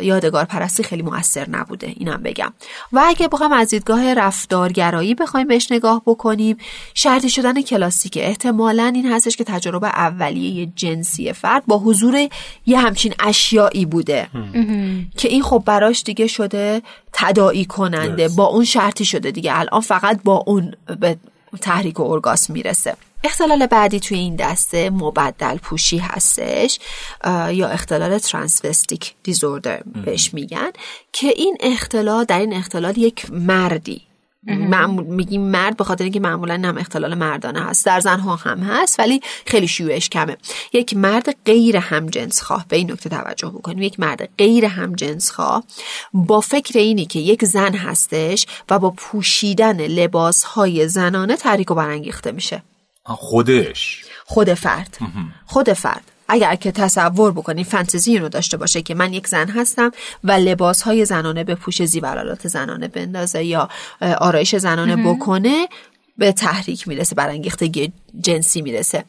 یادگار 0.00 0.44
پرستی 0.44 0.82
خیلی 0.82 1.02
موثر 1.02 1.50
نبوده 1.50 1.86
اینم 1.86 2.22
بگم. 2.22 2.52
و 2.92 3.02
اگه 3.06 3.28
بخوام 3.28 3.52
از 3.52 3.68
دیدگاه 3.68 4.14
رفتارگرایی 4.14 5.14
بخوایم 5.14 5.48
بهش 5.48 5.72
نگاه 5.72 6.02
بکنیم 6.06 6.56
شرطی 6.94 7.30
شدن 7.30 7.62
کلاسیک 7.62 8.18
احتمالا 8.20 8.92
این 8.94 9.12
هستش 9.12 9.36
که 9.36 9.44
تجربه 9.44 9.88
اولیه 9.88 10.66
جنسی 10.76 11.32
فرد 11.32 11.66
با 11.66 11.78
حضور 11.78 12.28
یه 12.66 12.78
همچین 12.78 13.14
اشیایی 13.18 13.86
بوده. 13.86 14.28
که 15.16 15.28
این 15.28 15.42
خب 15.42 15.62
براش 15.66 16.02
دیگه 16.02 16.26
شده 16.26 16.82
تداعی 17.12 17.64
کننده 17.64 18.28
با 18.28 18.44
اون 18.44 18.64
شرطی 18.64 19.04
شده 19.04 19.30
دیگه. 19.30 19.58
الان 19.58 19.80
فقط 19.80 20.22
با 20.24 20.44
اون 20.46 20.74
به 21.00 21.16
تحریک 21.60 22.00
و 22.00 22.02
ارگاسم 22.02 22.52
می‌رسه. 22.52 22.96
اختلال 23.24 23.66
بعدی 23.66 24.00
توی 24.00 24.18
این 24.18 24.36
دسته 24.36 24.90
مبدل 24.90 25.56
پوشی 25.56 25.98
هستش 25.98 26.78
یا 27.52 27.68
اختلال 27.68 28.18
ترانسوستیک 28.18 29.14
دیزوردر 29.22 29.82
بهش 30.04 30.34
میگن 30.34 30.70
که 31.12 31.26
این 31.26 31.56
اختلال 31.60 32.24
در 32.24 32.38
این 32.38 32.52
اختلال 32.52 32.98
یک 32.98 33.30
مردی 33.30 34.05
معمول 34.46 35.04
میگیم 35.04 35.42
مرد 35.42 35.76
به 35.76 35.84
خاطر 35.84 36.04
اینکه 36.04 36.20
معمولا 36.20 36.54
هم 36.54 36.78
اختلال 36.78 37.14
مردانه 37.14 37.64
هست. 37.64 37.86
در 37.86 38.00
زنها 38.00 38.36
هم 38.36 38.58
هست 38.58 39.00
ولی 39.00 39.20
خیلی 39.46 39.68
شیوعش 39.68 40.08
کمه. 40.08 40.36
یک 40.72 40.96
مرد 40.96 41.36
غیر 41.44 41.76
همجنس 41.76 42.42
خواه 42.42 42.64
به 42.68 42.76
این 42.76 42.92
نکته 42.92 43.08
توجه 43.08 43.48
بکنیم. 43.48 43.82
یک 43.82 44.00
مرد 44.00 44.28
غیر 44.38 44.64
همجنس 44.64 45.30
خواه 45.30 45.64
با 46.12 46.40
فکر 46.40 46.78
اینی 46.78 47.06
که 47.06 47.18
یک 47.18 47.44
زن 47.44 47.74
هستش 47.74 48.46
و 48.70 48.78
با 48.78 48.90
پوشیدن 48.90 49.80
لباس 49.80 50.44
های 50.44 50.88
زنانه 50.88 51.36
تحریک 51.36 51.70
و 51.70 51.74
برانگیخته 51.74 52.32
میشه. 52.32 52.62
خودش. 53.04 54.04
خود 54.24 54.54
فرد. 54.54 54.98
خود 55.46 55.72
فرد. 55.72 56.12
اگر 56.28 56.54
که 56.54 56.72
تصور 56.72 57.32
بکنی 57.32 57.64
فانتزی 57.64 58.18
رو 58.18 58.28
داشته 58.28 58.56
باشه 58.56 58.82
که 58.82 58.94
من 58.94 59.12
یک 59.12 59.26
زن 59.26 59.48
هستم 59.48 59.90
و 60.24 60.32
لباس 60.32 60.82
های 60.82 61.04
زنانه 61.04 61.44
به 61.44 61.54
پوش 61.54 61.84
زیورالات 61.84 62.48
زنانه 62.48 62.88
بندازه 62.88 63.44
یا 63.44 63.68
آرایش 64.18 64.56
زنانه 64.56 64.96
بکنه 64.96 65.68
به 66.18 66.32
تحریک 66.32 66.88
می‌رسه 66.88 67.14
برانگیختگی 67.14 67.92
جنسی 68.20 68.62
می‌رسه. 68.62 69.04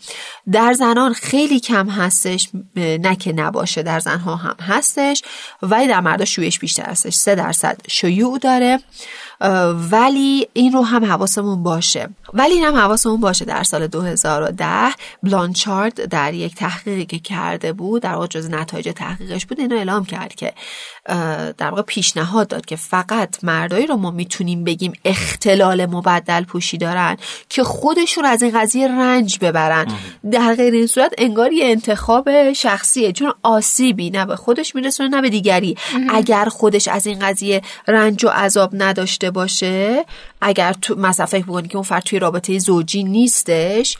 در 0.51 0.73
زنان 0.73 1.13
خیلی 1.13 1.59
کم 1.59 1.89
هستش 1.89 2.49
نه 2.75 3.15
که 3.15 3.33
نباشه 3.33 3.83
در 3.83 3.99
زنها 3.99 4.35
هم 4.35 4.55
هستش. 4.61 5.23
ولی 5.61 5.87
در 5.87 5.99
مردا 5.99 6.25
شویش 6.25 6.59
بیشتر 6.59 6.85
هستش 6.85 7.15
سه 7.15 7.35
درصد 7.35 7.77
شیوع 7.87 8.39
داره. 8.39 8.79
ولی 9.91 10.47
این 10.53 10.71
رو 10.71 10.81
هم 10.81 11.05
حواسمون 11.05 11.63
باشه. 11.63 12.09
ولی 12.33 12.53
این 12.53 12.63
هم 12.63 12.75
حواسمون 12.75 13.19
باشه 13.19 13.45
در 13.45 13.63
سال 13.63 13.87
2010 13.87 14.65
بلانچارد 15.23 16.05
در 16.05 16.33
یک 16.33 16.55
تحقیقی 16.55 17.05
که 17.05 17.19
کرده 17.19 17.73
بود 17.73 18.01
در 18.01 18.13
واقع 18.13 18.27
جز 18.27 18.49
نتایج 18.49 18.89
تحقیقش 18.95 19.45
بود 19.45 19.59
اینو 19.59 19.75
اعلام 19.75 20.05
کرد 20.05 20.35
که 20.35 20.53
در 21.57 21.69
واقع 21.69 21.81
پیشنهاد 21.81 22.47
داد 22.47 22.65
که 22.65 22.75
فقط 22.75 23.43
مردایی 23.43 23.87
رو 23.87 23.95
ما 23.95 24.11
می‌تونیم 24.11 24.63
بگیم 24.63 24.93
اختلال 25.05 25.85
مبدل 25.85 26.43
پوشی 26.43 26.77
دارن 26.77 27.17
که 27.49 27.63
خودشون 27.63 28.25
از 28.25 28.43
این 28.43 28.59
قضیه 28.61 28.87
رنج 28.87 29.37
ببرن. 29.41 29.87
در 30.31 30.55
غیر 30.55 30.73
این 30.73 30.87
صورت 30.87 31.13
انگار 31.17 31.53
یه 31.53 31.65
انتخاب 31.65 32.53
شخصیه 32.53 33.11
چون 33.11 33.33
آسیبی 33.43 34.09
نه 34.09 34.25
به 34.25 34.35
خودش 34.35 34.75
میرسونه 34.75 35.09
نه 35.09 35.21
به 35.21 35.29
دیگری. 35.29 35.77
اگر 36.09 36.45
خودش 36.45 36.87
از 36.87 37.07
این 37.07 37.19
قضیه 37.19 37.61
رنج 37.87 38.25
و 38.25 38.29
عذاب 38.29 38.69
نداشته 38.73 39.26
باشه 39.31 40.05
اگر 40.41 40.73
تو 40.73 40.95
مثلا 40.95 41.25
فکر 41.25 41.61
که 41.61 41.75
اون 41.75 41.83
فرد 41.83 42.03
توی 42.03 42.19
رابطه 42.19 42.59
زوجی 42.59 43.03
نیستش 43.03 43.97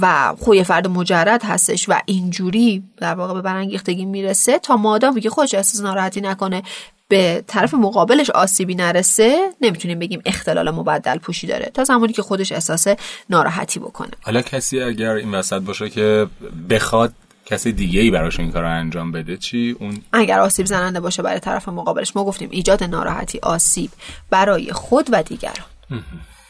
و 0.00 0.34
خوی 0.40 0.64
فرد 0.64 0.86
مجرد 0.86 1.42
هستش 1.44 1.88
و 1.88 2.00
اینجوری 2.06 2.82
در 2.96 3.14
واقع 3.14 3.34
به 3.34 3.42
برانگیختگی 3.42 4.04
می‌رسه 4.04 4.58
تا 4.58 4.76
مادامی 4.76 5.20
که 5.20 5.30
خودش 5.30 5.54
احساس 5.54 5.80
ناراحتی 5.80 6.20
نکنه 6.20 6.62
به 7.08 7.44
طرف 7.46 7.74
مقابلش 7.74 8.30
آسیبی 8.30 8.74
نرسه 8.74 9.50
نمی‌تونیم 9.60 9.98
بگیم 9.98 10.22
اختلال 10.24 10.70
مبدل 10.70 11.18
پوشی 11.18 11.46
داره. 11.46 11.70
تا 11.74 11.84
زمانی 11.84 12.12
که 12.12 12.22
خودش 12.22 12.52
احساس 12.52 12.86
ناراحتی 13.30 13.80
بکنه. 13.80 14.10
حالا 14.22 14.42
کسی 14.42 14.80
اگر 14.80 15.10
این 15.10 15.34
وسط 15.34 15.62
باشه 15.62 15.90
که 15.90 16.26
بخواد 16.70 17.12
کسی 17.52 17.72
دیگه 17.72 18.00
ای 18.00 18.10
براش 18.10 18.40
این 18.40 18.50
کار 18.50 18.62
رو 18.62 18.70
انجام 18.70 19.12
بده 19.12 19.36
چی؟ 19.36 19.76
اون 19.80 19.98
اگر 20.12 20.40
آسیب 20.40 20.66
زننده 20.66 21.00
باشه 21.00 21.22
برای 21.22 21.40
طرف 21.40 21.68
مقابلش. 21.68 22.16
ما 22.16 22.24
گفتیم 22.24 22.48
ایجاد 22.52 22.84
ناراحتی 22.84 23.38
آسیب 23.42 23.90
برای 24.30 24.72
خود 24.72 25.08
و 25.12 25.22
دیگران. 25.22 25.66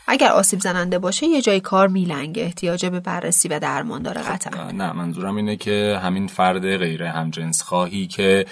اگر 0.09 0.29
آسیب 0.29 0.61
زننده 0.61 0.99
باشه 0.99 1.27
یه 1.27 1.43
جای 1.43 1.61
کار 1.61 1.89
میلنگه. 1.89 2.43
احتیاج 2.43 2.87
به 2.87 3.01
بررسی 3.01 3.49
و 3.49 3.59
درمان 3.59 4.03
داره 4.03 4.23
قطعا. 4.23 4.71
نه 4.71 4.93
منظورم 4.93 5.37
اینه 5.37 5.57
که 5.57 6.01
همین 6.03 6.27
فرد 6.27 6.77
غیر 6.77 7.03
همجنس 7.03 7.63
خواهی 7.63 8.07
که 8.07 8.47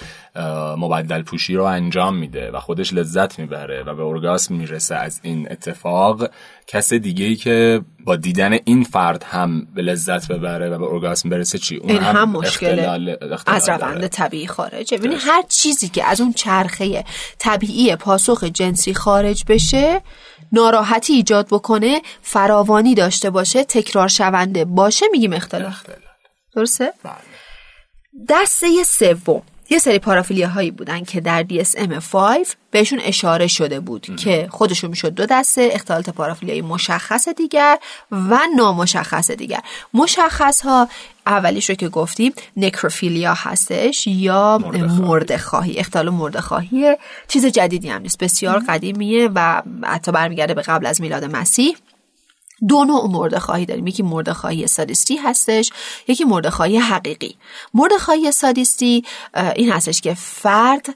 مبدل 0.77 1.23
پوشی 1.23 1.55
رو 1.55 1.65
انجام 1.65 2.17
میده 2.17 2.51
و 2.51 2.61
خودش 2.61 2.93
لذت 2.93 3.39
می‌بره 3.39 3.83
و 3.83 3.95
به 3.95 4.03
ارگاسم 4.03 4.55
می‌رسه 4.55 4.95
از 4.95 5.21
این 5.23 5.53
اتفاق. 5.53 6.31
کس 6.67 6.93
دیگه 6.93 7.25
ای 7.25 7.37
که 7.37 7.81
با 8.05 8.17
دیدن 8.17 8.59
این 8.65 8.85
فرد 8.85 9.23
هم 9.23 9.67
به 9.75 9.83
لذت 9.83 10.33
ببره 10.33 10.71
و 10.71 10.79
به 10.79 10.85
ارگاسم 10.85 11.29
برسه 11.29 11.59
چی؟ 11.59 11.77
اون 11.77 11.91
این 11.91 12.01
هم, 12.01 12.31
مشکل 12.31 13.17
از 13.47 13.69
روند 13.69 14.07
طبیعی 14.07 14.47
خارجه. 14.47 14.99
ببینید 14.99 15.19
هر 15.21 15.43
چیزی 15.49 15.89
که 15.89 16.05
از 16.05 16.21
اون 16.21 16.33
چرخه 16.33 17.05
طبیعی 17.39 17.97
پاسخ 17.97 18.45
جنسی 18.45 18.95
خارج 18.95 19.45
بشه 19.49 20.03
ناراحتی 20.53 21.13
ایجاد 21.13 21.47
بکنه 21.51 22.03
فراوانی 22.23 22.95
داشته 22.95 23.31
باشه 23.31 23.65
تکرار 23.65 24.09
شونده 24.09 24.65
باشه 24.65 25.07
میگیم 25.13 25.33
اختلال. 25.33 25.73
درسته؟ 26.55 26.93
بله. 27.05 27.15
دسته 28.29 28.67
سوم. 28.87 29.43
یه 29.71 29.79
سری 29.79 29.99
پارافیلیا 29.99 30.49
هایی 30.49 30.71
بودن 30.71 31.05
که 31.05 31.21
در 31.21 31.45
DSM-5 31.45 32.17
بهشون 32.71 33.01
اشاره 33.03 33.47
شده 33.47 33.81
بود 33.81 34.17
که 34.17 34.49
خودشون 34.51 34.91
می‌شد 34.91 35.09
دو 35.09 35.27
دسته 35.27 35.69
اختلالات 35.73 36.11
پارافیلیایی 36.11 36.63
مشخص 36.63 37.29
دیگر 37.29 37.79
و 38.13 38.39
نامشخص 38.57 39.31
دیگر. 39.31 39.61
مشخص 39.95 40.61
ها 40.61 40.89
اولیش 41.27 41.71
رو 41.71 41.75
که 41.75 41.89
گفتیم 41.89 42.33
نکروفیلیا 42.57 43.35
هستش 43.35 44.07
یا 44.07 44.59
مرد 44.99 45.37
خواهی 45.37 45.79
اختلال 45.79 46.09
مرد 46.09 46.41
خواهی 46.41 46.97
چیز 47.29 47.47
جدیدی 47.47 47.89
هم 47.89 48.03
نیست. 48.03 48.19
بسیار 48.19 48.59
قدیمیه 48.69 49.31
و 49.35 49.63
حتی 49.85 50.13
برمیگرده 50.13 50.55
به 50.55 50.63
قبل 50.63 50.87
از 50.87 51.01
میلاد 51.01 51.25
مسیح. 51.25 51.77
دو 52.69 52.85
نوع 52.85 53.07
مرده 53.11 53.39
خواهی 53.39 53.67
داریم. 53.67 53.87
یکی 53.87 54.03
مرده 54.03 54.33
خواهی 54.33 54.67
سادیستی 54.67 55.17
هستش 55.17 55.71
یکی 56.09 56.25
مرده 56.25 56.51
خواهی 56.51 56.79
حقیقی. 56.79 57.37
مرده 57.75 57.99
خواهی 57.99 58.33
سادیستی 58.33 59.05
این 59.57 59.73
هستش 59.73 60.01
که 60.01 60.15
فرد 60.15 60.87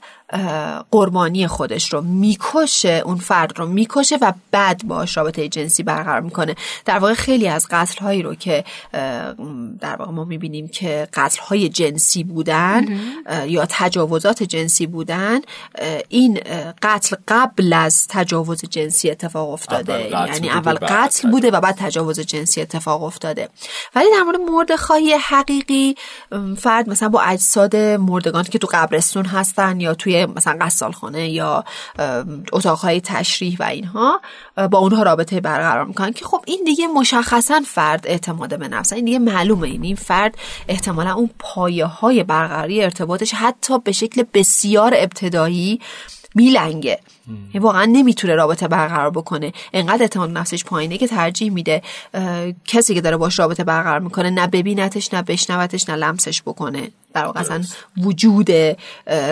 قربانی 0.91 1.47
خودش 1.47 1.93
رو 1.93 2.01
می‌کشه 2.01 3.01
اون 3.05 3.17
فرد 3.17 3.59
رو 3.59 3.65
می‌کشه 3.65 4.17
و 4.21 4.33
بعد 4.51 4.81
باش 4.87 5.17
رابطه 5.17 5.49
جنسی 5.49 5.83
برقرار 5.83 6.21
می‌کنه. 6.21 6.55
در 6.85 6.99
واقع 6.99 7.13
خیلی 7.13 7.47
از 7.47 7.67
قتل 7.69 7.99
هایی 7.99 8.21
رو 8.21 8.35
که 8.35 8.63
در 9.79 9.95
واقع 9.99 10.11
ما 10.11 10.23
می‌بینیم 10.23 10.67
که 10.67 11.07
قتل 11.13 11.41
های 11.41 11.69
جنسی 11.69 12.23
بودن 12.23 12.85
یا 13.47 13.65
تجاوزات 13.69 14.43
جنسی 14.43 14.87
بودن 14.87 15.39
این 16.09 16.39
قتل 16.81 17.15
قبل 17.27 17.73
از 17.73 18.07
تجاوز 18.07 18.61
جنسی 18.69 19.11
اتفاق 19.11 19.49
افتاده. 19.49 20.09
یعنی 20.09 20.49
اول 20.49 20.73
قتل 20.73 21.31
بوده 21.31 21.51
و 21.51 21.61
بعد 21.61 21.75
تجاوز 21.75 22.19
جنسی 22.19 22.61
اتفاق 22.61 23.03
افتاده. 23.03 23.49
ولی 23.95 24.05
در 24.11 24.23
مورد 24.23 24.39
مرد 24.51 24.75
خواهی 24.75 25.13
حقیقی 25.13 25.95
فرد 26.57 26.89
مثلا 26.89 27.09
با 27.09 27.21
اجساد 27.21 27.75
مردگانی 27.75 28.47
که 28.47 28.59
تو 28.59 28.67
قبرستون 28.71 29.25
هستن 29.25 29.79
یا 29.79 29.93
توی 29.93 30.14
مثلا 30.15 30.57
قصال 30.61 30.91
خانه 30.91 31.29
یا 31.29 31.63
اتاقهای 32.53 33.01
تشریح 33.01 33.57
و 33.59 33.63
اینها 33.63 34.21
با 34.71 34.77
اونها 34.77 35.03
رابطه 35.03 35.41
برقرار 35.41 35.85
می‌کنن 35.85 36.13
که 36.13 36.25
خب 36.25 36.43
این 36.47 36.61
دیگه 36.65 36.87
مشخصا 36.87 37.61
فرد 37.65 38.07
اعتماد 38.07 38.59
به 38.59 38.67
نفس 38.67 38.93
این 38.93 39.05
دیگه 39.05 39.19
معلومه. 39.19 39.67
این 39.67 39.83
این 39.83 39.95
فرد 39.95 40.37
احتمالا 40.67 41.13
اون 41.13 41.29
پایه 41.39 41.85
های 41.85 42.23
برقراری 42.23 42.83
ارتباطش 42.83 43.33
حتی 43.33 43.79
به 43.79 43.91
شکل 43.91 44.23
بسیار 44.33 44.93
ابتدایی 44.95 45.79
میلنگه 46.35 46.99
واقعا 47.53 47.85
نمی‌تونه 47.85 48.35
رابطه 48.35 48.67
برقرار 48.67 49.09
بکنه. 49.09 49.53
انقدر 49.73 50.01
اعتماد 50.01 50.37
نفسش 50.37 50.63
پایینه 50.63 50.97
که 50.97 51.07
ترجیح 51.07 51.51
میده 51.51 51.81
کسی 52.65 52.93
که 52.93 53.01
داره 53.01 53.17
باش 53.17 53.39
رابطه 53.39 53.63
برقرار 53.63 53.99
می‌کنه 53.99 54.29
نه 54.29 54.47
ببینتش 54.47 55.13
نه 55.13 55.21
بشنوتش 55.21 55.89
نه 55.89 55.95
لمسش 55.95 56.41
بکنه. 56.41 56.91
در 57.13 57.25
واقع 57.25 57.39
اصلا 57.39 57.63
وجود 57.97 58.49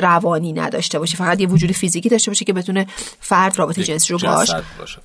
روانی 0.01 0.53
نداشته 0.53 0.99
باشه. 0.99 1.17
فقط 1.17 1.41
یه 1.41 1.47
وجود 1.47 1.71
فیزیکی 1.71 2.09
داشته 2.09 2.31
باشه 2.31 2.45
که 2.45 2.53
بتونه 2.53 2.87
فرد 3.19 3.59
رابطه 3.59 3.83
جنسی 3.83 4.13
رو 4.13 4.19
باش 4.19 4.51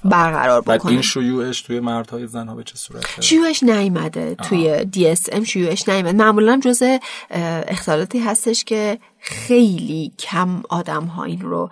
برقرار 0.05 0.61
بکنه. 0.61 0.93
این 0.93 1.03
شیوعش 1.03 1.63
توی 1.63 1.81
مردهای 1.81 2.27
زنها 2.27 2.55
به 2.55 2.65
چه 2.65 2.77
صورته؟ 2.77 3.23
شیوعش 3.23 3.63
نیومده 3.63 4.35
توی 4.35 4.87
DSM 4.97 5.45
شیوعش 5.45 5.89
نیومده. 5.89 6.13
معمولا 6.13 6.61
جزء 6.65 6.99
اختلالاتی 7.31 8.19
هستش 8.19 8.65
که 8.65 8.99
خیلی 9.21 10.13
کم 10.19 10.63
آدم 10.69 11.05
ها 11.05 11.25
این 11.25 11.41
رو 11.41 11.71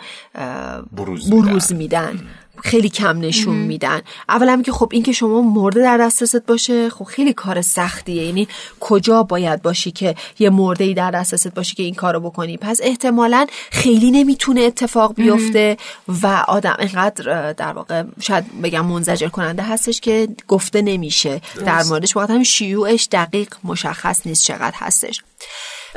بروز, 0.93 1.31
بروز 1.31 1.73
میدن. 1.73 2.21
خیلی 2.63 2.89
کم 2.89 3.19
نشون 3.19 3.55
میدن. 3.55 4.03
اولا 4.29 4.63
که 4.63 4.73
خب 4.73 4.89
این 4.93 5.03
که 5.03 5.13
شما 5.13 5.43
مرده 5.43 5.83
در 5.83 5.99
دسترست 5.99 6.47
باشه 6.47 6.91
خب 6.91 7.05
خیلی 7.05 7.33
کار 7.33 7.63
سختیه. 7.63 8.25
یعنی 8.25 8.49
کجا 8.81 9.23
باید 9.23 9.63
باشی 9.63 9.91
که 9.91 10.15
یه 10.39 10.51
مرده 10.51 10.85
ای 10.85 10.95
در 10.95 11.11
دسترست 11.11 11.49
باشی 11.49 11.75
که 11.75 11.83
این 11.83 11.95
کارو 11.95 12.21
بکنی؟ 12.21 12.57
پس 12.57 12.81
احتمالا 12.83 13.47
خیلی 13.71 14.11
نمی‌تونه 14.11 14.61
اتفاق 14.61 15.15
بیفته 15.15 15.77
و 16.23 16.27
آدم 16.49 16.77
اینقدر 16.79 17.53
در 17.53 17.73
واقع 17.73 18.05
شاید 18.21 18.63
بگم 18.63 18.87
منزجر 18.87 19.29
کننده 19.29 19.63
هستش 19.63 20.01
که 20.01 20.29
گفته 20.49 20.83
نمیشه. 20.83 21.41
در 21.67 21.83
موردش 21.83 22.17
هم 22.17 22.43
شیوعش 22.43 23.09
دقیق 23.13 23.55
مشخص 23.65 24.27
نیست 24.27 24.45
چقدر 24.45 24.77
هستش. 24.77 25.23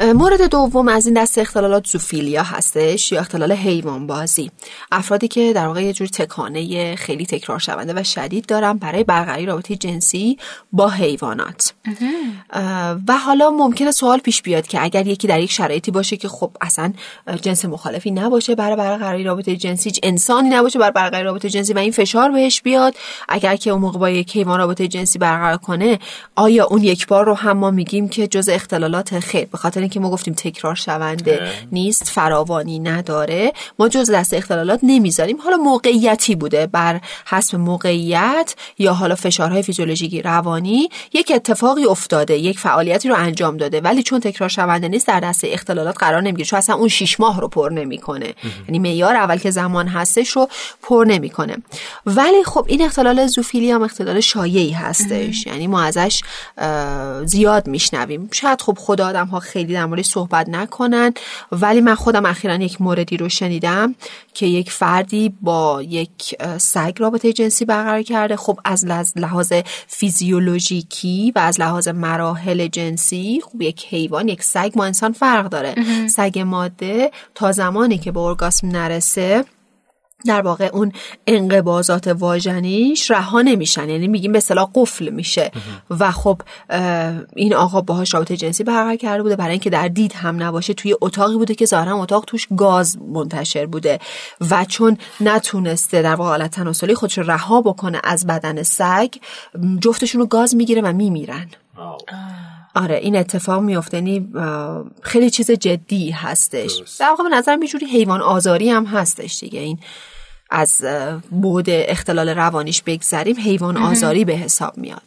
مورد 0.01 0.41
دوم 0.41 0.88
از 0.88 1.05
این 1.05 1.21
دست 1.21 1.38
اختلالات 1.38 1.88
زوفیلیا 1.88 2.43
هستش 2.43 3.12
یا 3.12 3.19
اختلال 3.19 3.51
حیوان 3.51 4.07
بازی 4.07 4.51
افرادی 4.91 5.27
که 5.27 5.53
در 5.53 5.67
واقع 5.67 5.83
یه 5.83 5.93
جور 5.93 6.07
تکانه 6.07 6.95
خیلی 6.95 7.25
تکرار 7.25 7.59
شونده 7.59 7.93
و 7.95 8.03
شدید 8.03 8.45
دارن 8.45 8.73
برای 8.73 9.03
برقراری 9.03 9.45
رابطه 9.45 9.75
جنسی 9.75 10.38
با 10.71 10.89
حیوانات. 10.89 11.73
و 13.07 13.17
حالا 13.25 13.49
ممکنه 13.49 13.91
سوال 13.91 14.19
پیش 14.19 14.41
بیاد 14.41 14.67
که 14.67 14.83
اگر 14.83 15.07
یکی 15.07 15.27
در 15.27 15.39
یک 15.39 15.51
شرایطی 15.51 15.91
باشه 15.91 16.17
که 16.17 16.27
خب 16.27 16.51
اصلا 16.62 16.93
جنس 17.41 17.65
مخالفی 17.65 18.12
نباشه 18.12 18.55
برای 18.55 18.75
برقراری 18.75 19.23
رابطه 19.23 19.55
جنسی 19.55 19.91
انسانی 20.03 20.49
نباشه 20.49 20.79
برای 20.79 20.91
برقراری 20.91 21.25
رابطه 21.25 21.49
جنسی 21.49 21.73
و 21.73 21.77
این 21.77 21.91
فشار 21.91 22.31
بهش 22.31 22.62
بیاد 22.62 22.95
اگر 23.29 23.55
که 23.55 23.69
اون 23.69 23.81
موقع 23.81 23.99
با 23.99 24.09
یک 24.09 24.35
حیوان 24.35 24.59
رابطه 24.59 24.88
جنسی 24.88 25.19
برقرار 25.19 25.57
کنه 25.57 25.99
آیا 26.35 26.65
اون 26.65 26.83
یک 26.83 27.07
بار 27.07 27.25
رو 27.25 27.33
هم 27.33 27.57
ما 27.57 27.71
میگیم 27.71 28.09
که 28.09 28.27
جز 28.27 28.49
اختلالات 28.49 29.19
خیر؟ 29.19 29.45
به 29.45 29.57
خاطر 29.57 29.88
اینکه 29.89 29.99
ما 29.99 30.10
گفتیم 30.10 30.34
تکرار 30.34 30.75
شونده 30.75 31.52
نیست 31.71 32.04
فراوانی 32.04 32.80
نداره. 32.80 33.54
ما 33.80 33.89
جز 33.89 34.12
دست 34.12 34.34
اختلالات 34.34 34.80
نمی‌ذاریم. 34.84 35.38
حالا 35.41 35.58
موقعیتی 35.58 36.36
بوده 36.36 36.67
بر 36.67 37.02
حسب 37.25 37.58
موقعیت 37.58 38.56
یا 38.80 38.93
حالا 38.93 39.15
فشارهای 39.15 39.62
فیزیولوژیکی 39.62 40.21
روانی 40.21 40.89
یک 41.13 41.32
اتفاقی 41.36 41.86
افتاده 41.86 42.38
یک 42.38 42.60
فعالیتی 42.60 43.10
رو 43.10 43.15
انجام 43.15 43.58
داده. 43.58 43.82
ولی 43.82 44.04
چون 44.04 44.19
تکرار 44.19 44.49
شونده 44.49 44.88
نیست 44.88 45.08
در 45.08 45.19
دست 45.19 45.41
اختلالات 45.43 45.97
قرار 45.97 46.21
نمی‌گیره. 46.21 46.45
چون 46.45 46.58
اصلا 46.58 46.75
اون 46.75 46.88
شیش 46.88 47.19
ماه 47.19 47.41
رو 47.41 47.47
پر 47.47 47.69
نمی‌کنه. 47.73 48.34
یعنی 48.67 48.80
معیار 48.80 49.15
اول 49.15 49.38
که 49.38 49.52
زمان 49.52 49.88
هستش 49.88 50.30
رو 50.30 50.49
پر 50.82 51.06
نمی‌کنه. 51.08 51.58
ولی 52.06 52.43
خب 52.43 52.65
این 52.67 52.82
اختلال 52.82 53.28
زوفیلی 53.28 53.71
هم 53.71 53.84
اختلال 53.84 54.19
شایعی 54.19 54.71
هستش. 54.71 55.47
یعنی 55.47 55.67
ما 55.67 55.82
ازش 55.84 56.21
زیاد 57.25 57.67
میشنویم. 57.67 58.30
شاید 58.32 58.62
خب 58.62 58.78
خدا 58.80 59.08
آدم 59.08 59.25
ها 59.25 59.39
خیلی 59.39 59.75
در 59.79 59.85
مورد 59.85 60.01
صحبت 60.01 60.49
نکنن. 60.49 61.13
ولی 61.51 61.81
من 61.81 61.95
خودم 61.95 62.25
اخیرا 62.25 62.55
یک 62.55 62.81
موردی 62.81 63.17
رو 63.17 63.29
شنیدم 63.29 63.95
که 64.33 64.45
یک 64.45 64.71
فردی 64.71 65.33
با 65.41 65.81
یک 65.83 66.35
سگ 66.57 66.93
رابطه 66.97 67.33
جنسی 67.33 67.65
برقرار 67.65 68.01
کرده. 68.01 68.35
خب 68.35 68.59
از 68.65 68.85
لحاظ 69.15 69.53
فیزیولوژیکی 69.87 71.33
و 71.35 71.39
از 71.39 71.59
لحاظ 71.59 71.87
مراحل 71.87 72.67
جنسی 72.67 73.41
خب 73.45 73.61
یک 73.61 73.85
حیوان 73.89 74.27
یک 74.27 74.43
سگ 74.43 74.71
ما 74.75 74.85
انسان 74.85 75.11
فرق 75.11 75.49
داره. 75.49 75.75
سگ 76.07 76.39
ماده 76.39 77.11
تا 77.35 77.51
زمانی 77.51 77.97
که 77.97 78.11
به 78.11 78.19
ارگاسم 78.19 78.67
نرسه 78.67 79.45
در 80.25 80.41
واقع 80.41 80.69
اون 80.73 80.91
انقباضات 81.27 82.08
واژنیش 82.08 83.12
رها 83.12 83.41
نمیشن. 83.41 83.89
یعنی 83.89 84.08
میگیم 84.08 84.32
به 84.32 84.38
اصطلاح 84.38 84.69
قفل 84.75 85.10
میشه. 85.10 85.51
و 85.89 86.12
خب 86.12 86.41
این 87.36 87.53
آقا 87.53 87.82
باهاش 87.82 88.13
رابطه 88.13 88.38
جنسی 88.38 88.63
برقرار 88.63 88.95
کرده 88.95 89.23
بوده. 89.23 89.36
برای 89.36 89.51
اینکه 89.51 89.69
در 89.69 89.88
دید 89.88 90.13
هم 90.13 90.43
نباشه 90.43 90.73
توی 90.73 90.95
اتاقی 91.01 91.38
بوده 91.38 91.55
که 91.55 91.65
ظاهرا 91.65 91.97
اتاق 91.97 92.25
توش 92.25 92.47
گاز 92.58 92.97
منتشر 93.01 93.65
بوده. 93.65 93.99
و 94.51 94.65
چون 94.65 94.97
نتونسته 95.21 96.01
در 96.01 96.15
واقع 96.15 96.29
حالت 96.29 96.51
تناسلی 96.51 96.95
خودش 96.95 97.17
رها 97.17 97.62
بکنه 97.62 98.01
از 98.03 98.27
بدن 98.27 98.63
سگ 98.63 99.10
جفتشون 99.82 100.21
رو 100.21 100.27
گاز 100.27 100.55
می‌گیره 100.55 100.82
و 100.82 100.93
میمیرن. 100.93 101.47
آره 102.75 102.95
این 102.95 103.15
اتفاق 103.15 103.62
میفته 103.62 103.97
یعنی 103.97 104.27
خیلی 105.01 105.29
چیز 105.29 105.51
جدی 105.51 106.12
هستش. 106.12 106.82
در 106.99 107.10
واقع 107.10 107.23
به 107.23 107.29
نظرم 107.29 107.62
یه 107.63 107.69
حیوان 107.91 108.21
آزاری 108.21 108.69
هم 108.69 108.86
هستش 108.86 109.39
دیگه. 109.39 109.60
این 109.60 109.79
از 110.49 110.86
بود 111.32 111.65
اختلال 111.67 112.29
روانیش 112.29 112.82
بگذریم 112.82 113.36
حیوان 113.39 113.77
آزاری 113.77 114.25
به 114.25 114.34
حساب 114.34 114.77
میاد. 114.77 115.01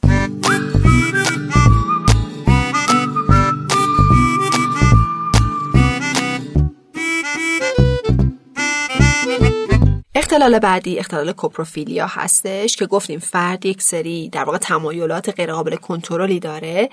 اختلال 10.33 10.59
بعدی 10.59 10.99
اختلال 10.99 11.33
کوپروفیلیا 11.33 12.07
هستش 12.07 12.77
که 12.77 12.87
گفتیم 12.87 13.19
فرد 13.19 13.67
یک 13.67 13.83
سری 13.83 14.29
در 14.29 14.45
واقع 14.45 14.59
تمایلات 14.59 15.29
غیرقابل 15.29 15.77
کنترلی 15.77 16.41
داره 16.41 16.91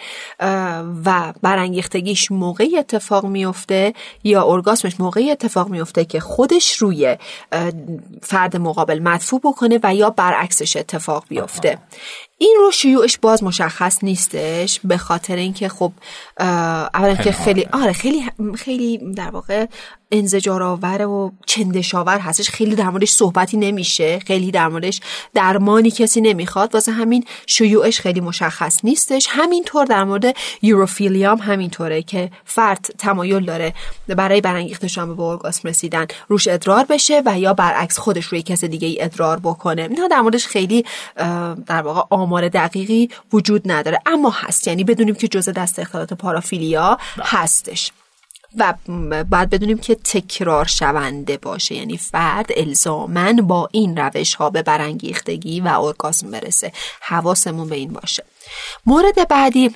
و 1.06 1.34
برانگیختگیش 1.42 2.32
موقعی 2.32 2.78
اتفاق 2.78 3.26
میفته 3.26 3.94
یا 4.24 4.44
ارگاسمش 4.44 5.00
موقعی 5.00 5.32
اتفاق 5.32 5.70
میفته 5.70 6.06
که 6.06 6.20
خودش 6.20 6.76
روی 6.76 7.18
فرد 8.22 8.58
مقابل 8.58 9.00
مدفوع 9.00 9.40
بکنه 9.44 9.80
و 9.84 9.96
یا 9.96 10.10
برعکسش 10.10 10.78
اتفاق 10.78 11.26
بیفته. 11.30 11.78
این 12.42 12.58
رو 12.60 12.72
شیوعش 12.72 13.18
باز 13.18 13.44
مشخص 13.44 14.04
نیستش 14.04 14.80
به 14.84 14.98
خاطر 14.98 15.36
اینکه 15.36 15.70
خب 15.70 15.92
اولا 16.94 17.16
که 17.16 17.32
خیلی 17.32 17.66
آره. 17.66 17.94
خیلی 17.94 18.26
خیلی 18.56 19.14
در 19.14 19.30
واقع 19.30 19.66
انزجارآور 20.12 21.06
و 21.06 21.32
چندشاور 21.46 22.20
هستش. 22.20 22.50
خیلی 22.50 22.76
در 22.76 22.90
موردش 22.90 23.12
صحبتی 23.12 23.58
نمیشه. 23.58 24.20
خیلی 24.20 24.52
در 24.52 24.68
موردش 24.68 25.02
درمانی 25.34 25.92
کسی 25.92 26.22
نمی‌خواد. 26.22 26.74
واسه 26.74 26.92
همین 26.92 27.26
شیوعش 27.48 28.00
خیلی 28.00 28.22
مشخص 28.22 28.80
نیستش. 28.84 29.28
همینطور 29.30 29.86
در 29.86 30.04
مورد 30.04 30.36
یوروفیلیام 30.62 31.38
همینطوره 31.38 32.02
که 32.02 32.32
فرد 32.46 32.86
تمایل 32.98 33.46
داره 33.46 33.74
برای 34.08 34.42
برانگیخته 34.42 34.88
شدن 34.88 35.16
به 35.16 35.24
ارگاسم 35.24 35.70
رسیدن 35.70 36.06
روش 36.28 36.48
ادرار 36.48 36.86
بشه 36.90 37.22
و 37.26 37.40
یا 37.40 37.54
برعکس 37.54 37.98
خودش 37.98 38.26
روی 38.26 38.42
کس 38.42 38.64
دیگه 38.64 38.88
ای 38.88 39.02
ادرار 39.02 39.40
بکنه. 39.40 39.88
نه 39.88 40.08
در 40.08 40.22
موردش 40.22 40.48
خیلی 40.48 40.86
در 41.66 41.82
واقع 41.82 42.02
آمار 42.30 42.50
دقیقی 42.50 43.10
وجود 43.34 43.72
نداره. 43.72 44.00
اما 44.06 44.30
هست. 44.30 44.68
یعنی 44.68 44.84
بدونیم 44.84 45.16
که 45.16 45.28
جزء 45.28 45.52
دست 45.52 45.80
اختلالات 45.80 46.14
پارافیلیا 46.14 46.98
هستش. 47.20 47.92
و 48.58 48.74
باید 49.30 49.50
بدونیم 49.50 49.78
که 49.78 49.96
تکرار 49.96 50.66
شونده 50.66 51.38
باشه. 51.38 51.76
یعنی 51.76 51.98
فرد 51.98 52.50
الزامن 52.58 53.36
با 53.36 53.70
این 53.72 53.98
روش 53.98 54.36
ها 54.36 54.50
به 54.50 54.62
برانگیختگی 54.62 55.62
و 55.62 55.68
ارگاسم 55.68 56.32
برسه. 56.32 56.72
حواسمون 57.02 57.70
به 57.70 57.76
این 57.76 57.94
باشه. 57.94 58.26
مورد 58.86 59.28
بعدی 59.28 59.76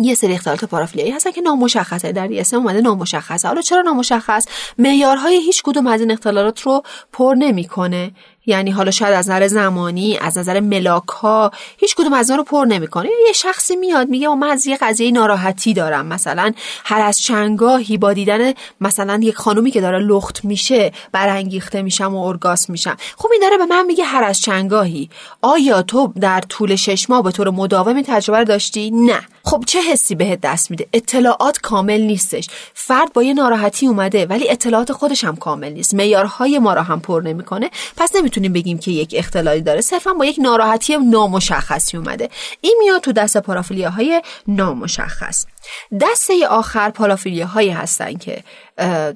یه 0.00 0.14
سری 0.14 0.34
اختلالات 0.34 0.64
پارافیلیایی 0.64 1.12
هستن 1.12 1.30
که 1.30 1.40
نامشخصه. 1.40 2.12
در 2.12 2.28
اسم 2.32 2.56
اومده 2.56 2.80
نامشخصه. 2.80 3.48
حالا 3.48 3.60
چرا 3.60 3.82
نامشخص؟ 3.82 4.46
معیارهای 4.78 5.36
هیچ 5.36 5.62
کدوم 5.62 5.86
از 5.86 6.00
این 6.00 6.10
اختلالات 6.10 6.60
رو 6.60 6.82
پر 7.12 7.34
نمی‌کنه. 7.38 8.10
یعنی 8.46 8.70
حالا 8.70 8.90
شاید 8.90 9.14
از 9.14 9.30
نظر 9.30 9.48
زمانی 9.48 10.18
از 10.18 10.38
نظر 10.38 10.60
ملاک 10.60 11.08
ها 11.08 11.50
هیچ 11.76 11.94
کدوم 11.94 12.12
از 12.12 12.30
رو 12.30 12.44
پر 12.44 12.64
نمی‌کنه. 12.64 13.08
یه 13.26 13.32
شخصی 13.32 13.76
میاد 13.76 14.08
میگه 14.08 14.28
من 14.28 14.48
از 14.48 14.66
یه 14.66 14.76
قضیه 14.76 15.10
ناراحتی 15.10 15.74
دارم. 15.74 16.06
مثلا 16.06 16.52
هر 16.84 17.00
از 17.00 17.22
چنگاهی 17.22 17.98
با 17.98 18.12
دیدن 18.12 18.52
مثلا 18.80 19.20
یک 19.22 19.34
خانومی 19.34 19.70
که 19.70 19.80
داره 19.80 19.98
لخت 19.98 20.44
میشه 20.44 20.92
برانگیخته 21.12 21.82
میشم 21.82 22.14
و 22.14 22.26
ارگاس 22.26 22.70
میشم. 22.70 22.96
خب 23.16 23.28
این 23.32 23.40
داره 23.42 23.58
به 23.58 23.66
من 23.66 23.86
میگه 23.86 24.04
هر 24.04 24.24
از 24.24 24.40
چنگاهی. 24.40 25.10
آیا 25.42 25.82
تو 25.82 26.12
در 26.20 26.40
طول 26.40 26.76
شش 26.76 27.10
ماه 27.10 27.22
به 27.22 27.30
طور 27.30 27.50
مداوم 27.50 28.02
تجربه 28.02 28.44
داشتی؟ 28.44 28.90
نه. 28.90 29.20
خب 29.44 29.64
چه 29.66 29.80
حسی 29.80 30.14
بهت 30.14 30.40
دست 30.40 30.70
میده؟ 30.70 30.86
اطلاعات 30.92 31.58
کامل 31.58 32.00
نیستش. 32.00 32.46
فرد 32.74 33.12
با 33.12 33.22
یه 33.22 33.34
ناراحتی 33.34 33.86
اومده 33.86 34.26
ولی 34.26 34.50
اطلاعات 34.50 34.92
خودش 34.92 35.24
هم 35.24 35.36
کامل 35.36 35.72
نیست. 35.72 35.94
معیارهای 35.94 36.58
ما 36.58 36.74
را 36.74 36.82
هم 36.82 37.00
پر 37.00 37.22
نمی‌کنه. 37.24 37.70
پس 37.96 38.16
نمی‌تونیم 38.16 38.52
بگیم 38.52 38.78
که 38.78 38.90
یک 38.90 39.14
اختلالی 39.18 39.60
داره. 39.60 39.80
صرفا 39.80 40.12
با 40.12 40.24
یک 40.24 40.36
ناراحتی 40.42 40.96
نامشخصی 40.96 41.96
اومده. 41.96 42.30
این 42.60 42.76
میاد 42.80 43.00
تو 43.00 43.12
دست 43.12 43.38
پارافیلیاهای 43.38 44.22
نامشخص. 44.48 45.46
دسته 46.00 46.46
آخر 46.46 46.90
پارافیلیاهایی 46.90 47.70
هایی 47.70 47.82
هستن 47.82 48.14
که 48.14 48.42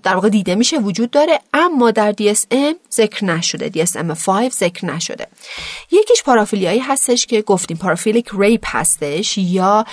در 0.02 0.14
واقع 0.14 0.28
دیده 0.28 0.54
میشه 0.54 0.78
وجود 0.78 1.10
داره 1.10 1.40
اما 1.54 1.90
در 1.90 2.12
DSM 2.12 2.74
ذکر 2.92 3.24
نشده. 3.24 3.84
DSM-5 3.84 4.48
ذکر 4.48 4.86
نشده. 4.86 5.26
یکیش 5.90 6.22
پارافیلیایی 6.22 6.80
هستش 6.80 7.26
که 7.26 7.42
گفتیم 7.42 7.76
پارافیلیک 7.76 8.28
ریپ 8.38 8.64
هستش 8.66 9.38
یا 9.38 9.84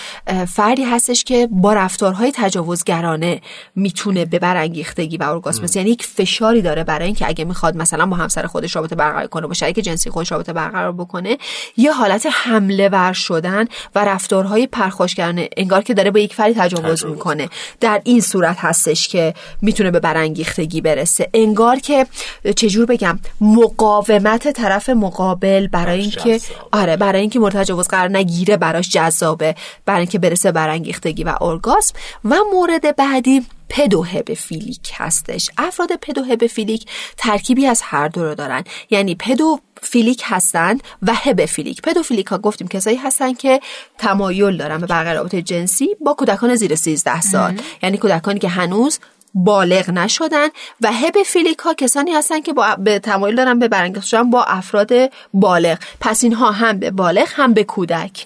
فردی 0.48 0.84
هستش 0.84 1.24
که 1.24 1.48
با 1.52 1.74
رفتارهای 1.74 2.32
تجاوزگرانه 2.36 3.42
می‌تونه 3.76 4.26
به 4.26 4.40
برانگیختگی 4.40 5.18
و 5.18 5.24
ارگاسم 5.24 5.80
یعنی 5.80 5.90
یک 5.90 6.04
فشاری 6.04 6.62
داره 6.62 6.84
برای 6.84 7.06
اینکه 7.06 7.28
اگه 7.28 7.46
می‌خواد 7.46 7.78
مثلا 7.78 8.06
با 8.06 8.16
همسر 8.16 8.48
خودش 8.48 8.76
رابطه 8.76 8.96
برقرار 8.96 9.28
کنه 9.28 9.48
با 9.48 9.54
شریک 9.54 9.80
جنسی 9.80 10.10
خودش 10.10 10.32
رابطه 10.32 10.54
برقرار 10.54 10.92
بکنه 10.92 11.38
یه 11.78 11.92
حالت 11.94 12.28
حمله 12.32 12.90
ور 12.90 13.14
شدن 13.14 13.66
و 13.96 14.06
رفتارهای 14.06 14.68
پرخاشگرانه 14.68 15.50
انگار 15.58 15.84
که 15.84 15.94
داره 15.94 16.12
با 16.12 16.20
یک 16.20 16.36
فردی 16.44 16.60
تجاوز 16.60 17.06
می‌کنه. 17.06 17.50
در 17.80 18.02
این 18.04 18.22
صورت 18.22 18.58
هستش 18.60 19.08
که 19.08 19.34
می‌تونه 19.62 19.92
به 19.92 20.00
برانگیختگی 20.00 20.82
برسه. 20.82 21.30
انگار 21.34 21.80
که 21.80 22.08
چجور 22.56 22.86
بگم 22.86 23.20
مقاومت 23.42 24.52
طرف 24.52 24.90
مقابل 24.90 25.68
برای 25.68 26.00
اینکه 26.00 26.40
آره 26.72 26.98
برای 26.98 27.22
اینکه 27.22 27.40
مورد 27.40 27.54
تجاوز 27.54 27.88
قرار 27.88 28.10
نگیره 28.10 28.58
براش 28.58 28.90
جذابه. 28.90 29.56
برای 29.86 30.00
اینکه 30.00 30.20
برسه 30.20 30.52
برانگیختگی 30.52 31.24
و 31.24 31.34
ارگاسم. 31.42 31.96
و 32.26 32.36
مورد 32.54 32.96
بعدی 32.96 33.46
پدوهبفیلیک 33.70 34.92
هستش. 34.94 35.50
افراد 35.58 35.90
پدوهبفیلیک 36.02 36.86
ترکیبی 37.18 37.66
از 37.66 37.82
هر 37.84 38.08
دو 38.08 38.24
رو 38.24 38.36
دارن. 38.36 38.64
یعنی 38.90 39.16
pedophilic 39.16 40.22
هستن 40.26 40.78
و 41.02 41.14
hebephilic 41.14 41.82
pedophilic 41.82 42.28
ها 42.28 42.38
گفتیم 42.38 42.68
کسایی 42.68 42.98
هستن 42.98 43.34
که 43.34 43.60
تمایل 43.98 44.58
دارن 44.58 44.78
به 44.78 44.88
برقرار 44.88 45.16
رابطه 45.16 45.42
جنسی 45.42 45.90
با 46.02 46.14
کودکان 46.14 46.56
زیر 46.56 46.76
13 46.76 47.22
سال. 47.22 47.60
یعنی 47.84 47.98
کودکانی 47.98 48.40
که 48.40 48.50
هنوز 48.50 49.00
بالغ 49.34 49.90
نشدن 49.90 50.48
و 50.82 50.92
hebephilic 50.92 51.60
ها 51.60 51.74
کسانی 51.74 52.12
هستن 52.12 52.42
که 52.42 52.54
با 52.54 52.76
به 52.76 53.00
تمایل 53.00 53.36
دارن 53.36 53.60
به 53.60 53.68
برانگیخته 53.68 54.08
شدن 54.08 54.30
با 54.30 54.44
افراد 54.44 54.92
بالغ. 55.34 55.78
پس 56.00 56.24
اینها 56.24 56.52
هم 56.52 56.80
به 56.80 56.92
بالغ 56.92 57.28
هم 57.36 57.54
به 57.54 57.64
کودک. 57.64 58.26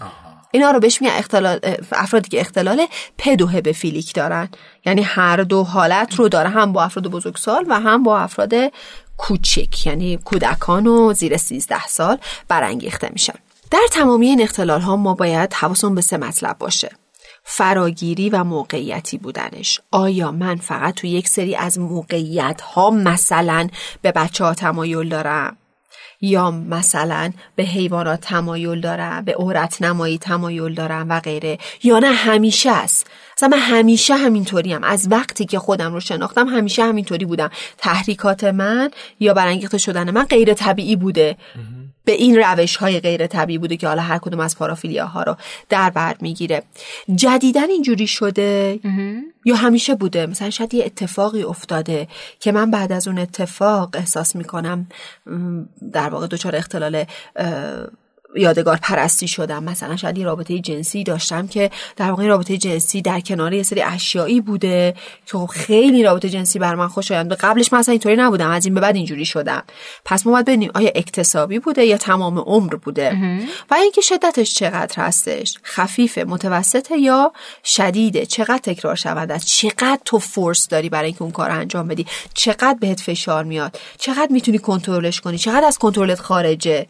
اینا 0.52 0.72
رو 0.72 0.80
بهش 0.80 1.02
میگن 1.02 1.14
اختلال 1.14 1.60
افرادی 1.92 2.30
که 2.30 2.42
اختلال 2.42 2.88
pedohebephilic 3.18 4.14
دارن. 4.14 4.50
یعنی 4.86 5.02
هر 5.02 5.38
دو 5.38 5.64
حالت 5.64 6.16
رو 6.16 6.30
داره 6.30 6.50
هم 6.50 6.74
با 6.74 6.84
افراد 6.84 7.08
بزرگسال 7.08 7.66
و 7.68 7.80
هم 7.80 8.04
با 8.04 8.20
افراد 8.20 8.54
کوچک 9.18 9.88
یعنی 9.88 10.18
کودکان 10.18 10.88
و 10.88 11.14
زیر 11.14 11.38
13 11.38 11.88
سال 11.88 12.18
برانگیخته 12.48 13.10
میشن. 13.14 13.34
در 13.72 13.88
تمامی 13.92 14.28
این 14.28 14.42
اختلال 14.42 14.82
ها 14.82 14.96
ما 14.96 15.14
باید 15.14 15.54
حواسمون 15.54 15.96
به 15.96 16.02
سه 16.02 16.18
مطلب 16.18 16.58
باشه. 16.58 16.92
فراگیری 17.44 18.30
و 18.30 18.44
موقعیتی 18.44 19.18
بودنش. 19.18 19.82
آیا 19.92 20.32
من 20.32 20.56
فقط 20.56 20.94
تو 20.94 21.08
یک 21.08 21.28
سری 21.28 21.56
از 21.56 21.80
موقعیت 21.80 22.62
ها 22.62 22.90
مثلا 22.90 23.68
به 24.02 24.12
بچه 24.12 24.44
ها 24.44 24.54
تمایل 24.54 25.10
دارم؟ 25.10 25.58
یا 26.22 26.52
مثلا 26.52 27.32
به 27.56 27.64
حیوانات 27.64 28.22
تمایل 28.22 28.82
دارم 28.82 29.26
به 29.26 29.34
عورت 29.34 29.82
نمایی 29.82 30.18
تمایل 30.18 30.74
دارم 30.74 31.10
و 31.10 31.20
غیره 31.20 31.58
یا 31.84 32.00
نه 32.00 32.12
همیشه 32.12 32.72
است. 32.72 33.08
مثلا 33.38 33.50
من 33.50 33.60
همیشه 33.60 34.16
همینطوری 34.16 34.74
هم. 34.74 34.84
از 34.84 35.08
وقتی 35.12 35.46
که 35.46 35.60
خودم 35.60 35.94
رو 35.94 36.00
شناختم 36.00 36.48
همیشه 36.48 36.84
همینطوری 36.84 37.26
بودم. 37.26 37.50
تحریکات 37.78 38.44
من 38.44 38.92
یا 39.20 39.34
برانگیخته 39.34 39.78
شدن 39.78 40.12
من 40.12 40.24
غیر 40.24 40.54
طبیعی 40.54 40.96
بوده. 40.96 41.38
به 42.08 42.14
این 42.14 42.36
روش 42.44 42.76
های 42.76 43.00
غیر 43.00 43.28
طبیعی 43.28 43.58
بوده 43.58 43.78
که 43.78 43.88
حالا 43.88 44.02
هر 44.02 44.18
کدوم 44.18 44.40
از 44.40 44.58
پارافیلیا 44.58 45.06
ها 45.06 45.24
رو 45.24 45.36
در 45.70 45.90
بر 45.90 46.16
می‌گیره. 46.22 46.64
جدیدن 47.16 47.70
اینجوری 47.70 48.08
شده؟ 48.08 48.80
یا 49.46 49.56
همیشه 49.56 49.96
بوده؟ 49.96 50.26
مثلا 50.26 50.50
شاید 50.50 50.74
یه 50.74 50.86
اتفاقی 50.86 51.44
افتاده 51.44 52.08
که 52.40 52.52
من 52.52 52.72
بعد 52.72 52.92
از 52.92 53.08
اون 53.08 53.20
اتفاق 53.20 53.90
احساس 53.94 54.36
می‌کنم 54.36 54.88
در 55.94 56.10
واقع 56.10 56.28
دچار 56.28 56.56
اختلال 56.56 57.06
یادگار 58.36 58.80
پرستی 58.82 59.28
شدم. 59.28 59.64
مثلا 59.64 59.98
شاید 59.98 60.18
یه 60.18 60.26
رابطه 60.26 60.60
جنسی 60.60 61.04
داشتم 61.04 61.48
که 61.48 61.72
در 61.96 62.10
واقع 62.10 62.26
رابطه 62.26 62.58
جنسی 62.58 63.02
در 63.02 63.20
کنار 63.20 63.54
یه 63.54 63.64
سری 63.64 63.82
اشیایی 63.82 64.42
بوده 64.42 64.96
که 65.26 65.38
خب 65.38 65.46
خیلی 65.46 66.04
رابطه 66.04 66.30
جنسی 66.30 66.60
بر 66.60 66.76
من 66.76 66.88
خوش 66.88 67.12
آیند. 67.12 67.34
قبلش 67.34 67.74
مثلا 67.74 67.92
اینطوری 67.92 68.16
نبودم. 68.16 68.50
از 68.50 68.66
این 68.66 68.74
به 68.74 68.82
بعد 68.82 68.96
اینجوری 68.96 69.26
شدم. 69.26 69.64
پس 70.06 70.26
ما 70.26 70.32
باید 70.32 70.46
ببینیم 70.46 70.72
آیا 70.76 70.92
اکتسابی 70.96 71.60
بوده 71.60 71.86
یا 71.86 71.98
تمام 71.98 72.40
عمر 72.40 72.76
بوده 72.76 73.18
و 73.72 73.74
اینکه 73.74 74.02
شدتش 74.02 74.56
چقدر 74.56 75.04
هستش. 75.04 75.58
خفیف 75.64 76.18
متوسط 76.18 76.92
یا 76.92 77.32
شدیده 77.64 78.26
چقدر 78.26 78.58
تکرار 78.58 78.96
شود؟ 78.96 79.38
چقدر 79.38 80.00
تو 80.06 80.20
فورس 80.20 80.68
داری 80.68 80.90
برای 80.90 81.06
اینکه 81.06 81.22
اون 81.22 81.32
کار 81.32 81.52
انجام 81.52 81.88
بدی؟ 81.88 82.06
چقدر 82.34 82.78
بهت 82.82 83.00
فشار 83.00 83.44
میاد؟ 83.44 83.80
چقدر 83.98 84.28
می‌تونی 84.30 84.58
کنترلش 84.58 85.22
کنی؟ 85.22 85.38
چقدر 85.38 85.66
از 85.66 85.78
کنترلت 85.78 86.20
خارجه؟ 86.20 86.88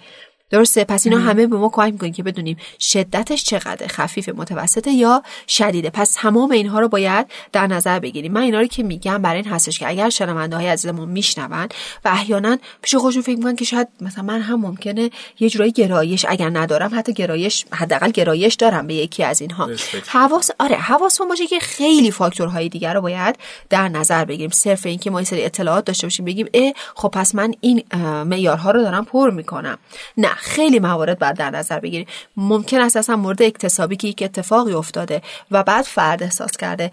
درسته؟ 0.50 0.84
پس 0.84 1.08
اینا 1.08 1.20
همه 1.20 1.48
به 1.48 1.58
ما 1.58 1.70
کمک 1.70 1.94
می‌کنن 1.94 2.12
که 2.12 2.24
بدونیم 2.24 2.58
شدتش 2.80 3.44
چقدر 3.44 3.88
خفیف 3.88 4.30
متوسطه 4.30 4.92
یا 4.92 5.24
شدیده. 5.48 5.90
پس 5.90 6.14
تمام 6.14 6.52
اینها 6.52 6.80
رو 6.80 6.88
باید 6.88 7.28
در 7.52 7.68
نظر 7.68 8.00
بگیریم. 8.00 8.32
من 8.32 8.42
اینا 8.42 8.60
رو 8.60 8.68
که 8.68 8.84
میگم 8.84 9.22
برای 9.22 9.42
این 9.42 9.52
هستش 9.52 9.80
که 9.80 9.90
اگر 9.90 10.10
شنونده 10.10 10.56
های 10.56 10.68
عزیز 10.68 10.92
ما 10.92 11.06
میشنون 11.06 11.68
و 12.06 12.10
احیانا 12.10 12.58
پیش 12.82 12.96
خودشون 12.96 13.22
فکر 13.22 13.38
می‌کنن 13.38 13.56
که 13.56 13.66
شاید 13.66 13.88
مثلا 14.02 14.24
من 14.24 14.42
هم 14.42 14.62
ممکنه 14.62 15.10
یه 15.40 15.50
جورایی 15.50 15.72
گرایش 15.72 16.26
اگر 16.30 16.50
ندارم 16.50 17.00
حتی 17.00 17.14
گرایش 17.14 17.66
حداقل 17.72 18.12
گرایش 18.12 18.54
دارم 18.54 18.88
به 18.88 18.94
یکی 18.94 19.24
از 19.24 19.42
اینها. 19.42 19.70
حواس 20.08 20.52
آره 20.60 20.76
حواسمون 20.76 21.30
باشه 21.30 21.48
که 21.48 21.60
خیلی 21.60 22.12
فاکتورهای 22.12 22.70
دیگر 22.70 22.94
رو 22.94 23.02
باید 23.02 23.36
در 23.70 23.90
نظر 23.90 24.26
بگیریم. 24.26 24.50
صرف 24.50 24.86
اینکه 24.86 25.10
ما 25.10 25.18
این 25.18 25.26
سری 25.26 25.46
اطلاعات 25.46 25.86
داشته 25.86 26.08
باشیم 26.08 26.26
بگیم 26.26 26.48
اه 26.54 26.74
خب 26.96 27.08
پس 27.08 27.36
من 27.36 27.54
این 27.62 27.84
معیارها 28.24 28.72
رو 28.72 28.82
دارم 28.82 29.06
پر 29.06 29.30
می‌کنم. 29.30 29.78
نه 30.18 30.37
خیلی 30.38 30.80
موارد 30.80 31.20
باید 31.20 31.36
در 31.36 31.50
نظر 31.50 31.80
بگیریم 31.80 32.08
ممکن 32.38 32.82
است 32.82 32.98
اصلا 32.98 33.16
مورد 33.16 33.42
اکتسابی 33.42 33.96
که 33.96 34.08
یک 34.08 34.22
اتفاقی 34.26 34.74
افتاده 34.74 35.22
و 35.52 35.64
بعد 35.64 35.86
فرد 35.86 36.24
احساس 36.24 36.52
کرده 36.52 36.92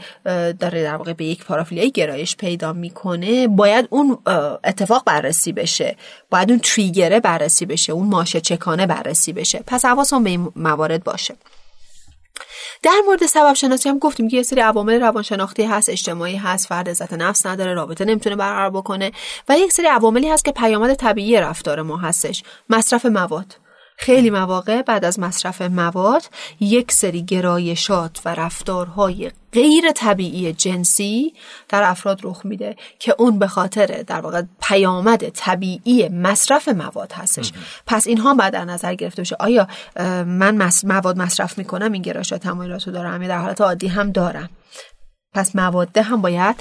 داره 0.60 0.82
در 0.82 0.96
واقع 0.96 1.12
به 1.12 1.24
یک 1.24 1.44
پارافیلیای 1.44 1.90
گرایش 1.90 2.36
پیدا 2.36 2.72
می‌کنه 2.72 3.48
باید 3.48 3.88
اون 3.90 4.18
اتفاق 4.64 5.02
بررسی 5.06 5.52
بشه. 5.52 5.96
باید 6.30 6.50
اون 6.50 6.60
تریگره 6.60 7.20
بررسی 7.20 7.66
بشه 7.66 7.92
اون 7.92 8.06
ماشه 8.06 8.40
چکانه 8.40 8.86
بررسی 8.86 9.32
بشه. 9.32 9.62
پس 9.66 9.84
حواسمون 9.84 10.24
به 10.24 10.30
این 10.30 10.52
موارد 10.56 11.04
باشه. 11.04 11.34
در 12.84 13.02
مورد 13.06 13.26
سبب 13.26 13.52
شناسی 13.52 13.88
هم 13.88 13.98
گفتیم 13.98 14.28
که 14.28 14.36
یه 14.36 14.42
سری 14.42 14.60
عوامل 14.60 15.00
روانشناختی 15.00 15.64
هست 15.64 15.88
اجتماعی 15.88 16.36
هست 16.36 16.66
فرد 16.66 16.88
عزت 16.88 17.12
نفس 17.12 17.46
نداره 17.46 17.74
رابطه 17.74 18.04
نمی‌تونه 18.04 18.36
برقرار 18.36 18.70
بکنه 18.70 19.12
و 19.48 19.58
یک 19.58 19.72
سری 19.72 19.86
عواملی 19.86 20.28
هست 20.28 20.44
که 20.44 20.52
پیامد 20.52 20.94
طبیعی 20.94 21.36
رفتار 21.36 21.82
ما 21.82 21.96
هستش. 21.96 22.42
مصرف 22.70 23.06
مواد. 23.06 23.63
خیلی 23.96 24.30
مواقع 24.30 24.82
بعد 24.82 25.04
از 25.04 25.18
مصرف 25.18 25.62
مواد 25.62 26.22
یک 26.60 26.92
سری 26.92 27.22
گرایشات 27.22 28.20
و 28.24 28.34
رفتارهای 28.34 29.30
غیر 29.52 29.92
طبیعی 29.94 30.52
جنسی 30.52 31.34
در 31.68 31.82
افراد 31.82 32.20
رخ 32.22 32.40
میده 32.44 32.76
که 32.98 33.14
اون 33.18 33.38
به 33.38 33.46
خاطر 33.46 33.86
در 33.86 34.20
واقع 34.20 34.42
پیامد 34.62 35.28
طبیعی 35.28 36.08
مصرف 36.08 36.68
مواد 36.68 37.12
هستش. 37.12 37.52
پس 37.86 38.06
اینها 38.06 38.34
بعد 38.34 38.52
در 38.52 38.64
نظر 38.64 38.94
گرفته 38.94 39.22
بشه 39.22 39.36
آیا 39.40 39.68
من 40.24 40.70
مواد 40.84 41.18
مصرف 41.18 41.58
می‌کنم؟ 41.58 41.92
این 41.92 42.02
گرایشات 42.02 42.42
تمایلات 42.42 42.86
رو 42.86 42.92
دارم 42.92 43.22
یا 43.22 43.28
در 43.28 43.38
حالت 43.38 43.60
عادی 43.60 43.86
هم 43.88 44.12
دارم؟ 44.12 44.50
پس 45.34 45.56
مواده 45.56 46.02
هم 46.02 46.22
باید 46.22 46.56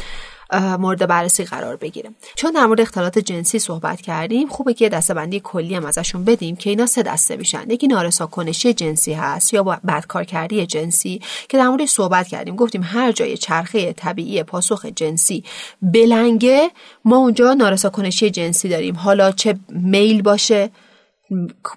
مورد 0.59 1.07
بررسی 1.07 1.43
قرار 1.43 1.75
بگیره 1.75 2.09
چون 2.35 2.51
در 2.51 2.65
مورد 2.65 2.81
اختلالات 2.81 3.19
جنسی 3.19 3.59
صحبت 3.59 4.01
کردیم 4.01 4.47
خوبه 4.47 4.73
که 4.73 4.89
دسته 4.89 5.13
بندی 5.13 5.39
کلی 5.39 5.75
هم 5.75 5.85
ازشون 5.85 6.23
بدیم 6.25 6.55
که 6.55 6.69
اینا 6.69 6.85
سه 6.85 7.03
دسته 7.03 7.35
میشن 7.35 7.69
یکی 7.69 7.87
نارسا 7.87 8.25
کنشی 8.25 8.73
جنسی 8.73 9.13
هست 9.13 9.53
یا 9.53 9.63
بدکارکردی 9.63 10.65
جنسی 10.65 11.21
که 11.49 11.57
در 11.57 11.67
موردش 11.67 11.89
صحبت 11.89 12.27
کردیم. 12.27 12.55
گفتیم 12.55 12.83
هر 12.83 13.11
جای 13.11 13.37
چرخه 13.37 13.93
طبیعی 13.93 14.43
پاسخ 14.43 14.85
جنسی 14.85 15.43
بلنگه 15.81 16.71
ما 17.05 17.17
اونجا 17.17 17.53
نارسا 17.53 17.89
کنشی 17.89 18.29
جنسی 18.29 18.69
داریم. 18.69 18.95
حالا 18.95 19.31
چه 19.31 19.55
میل 19.69 20.21
باشه 20.21 20.69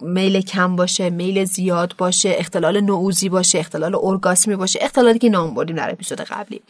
میل 0.01 0.41
کم 0.41 0.77
باشه 0.77 1.11
میل 1.11 1.45
زیاد 1.45 1.95
باشه 1.99 2.35
اختلال 2.39 2.81
نعوزی 2.81 3.29
باشه 3.29 3.59
اختلال 3.59 3.95
ارگاسمی 4.03 4.57
باشه 4.57 4.79
اختلالی 4.83 5.19
که 5.19 5.29
نام 5.29 5.55
بردیم 5.55 5.77
در 5.77 5.91
اپیزود 5.91 6.21
قبلی. 6.21 6.63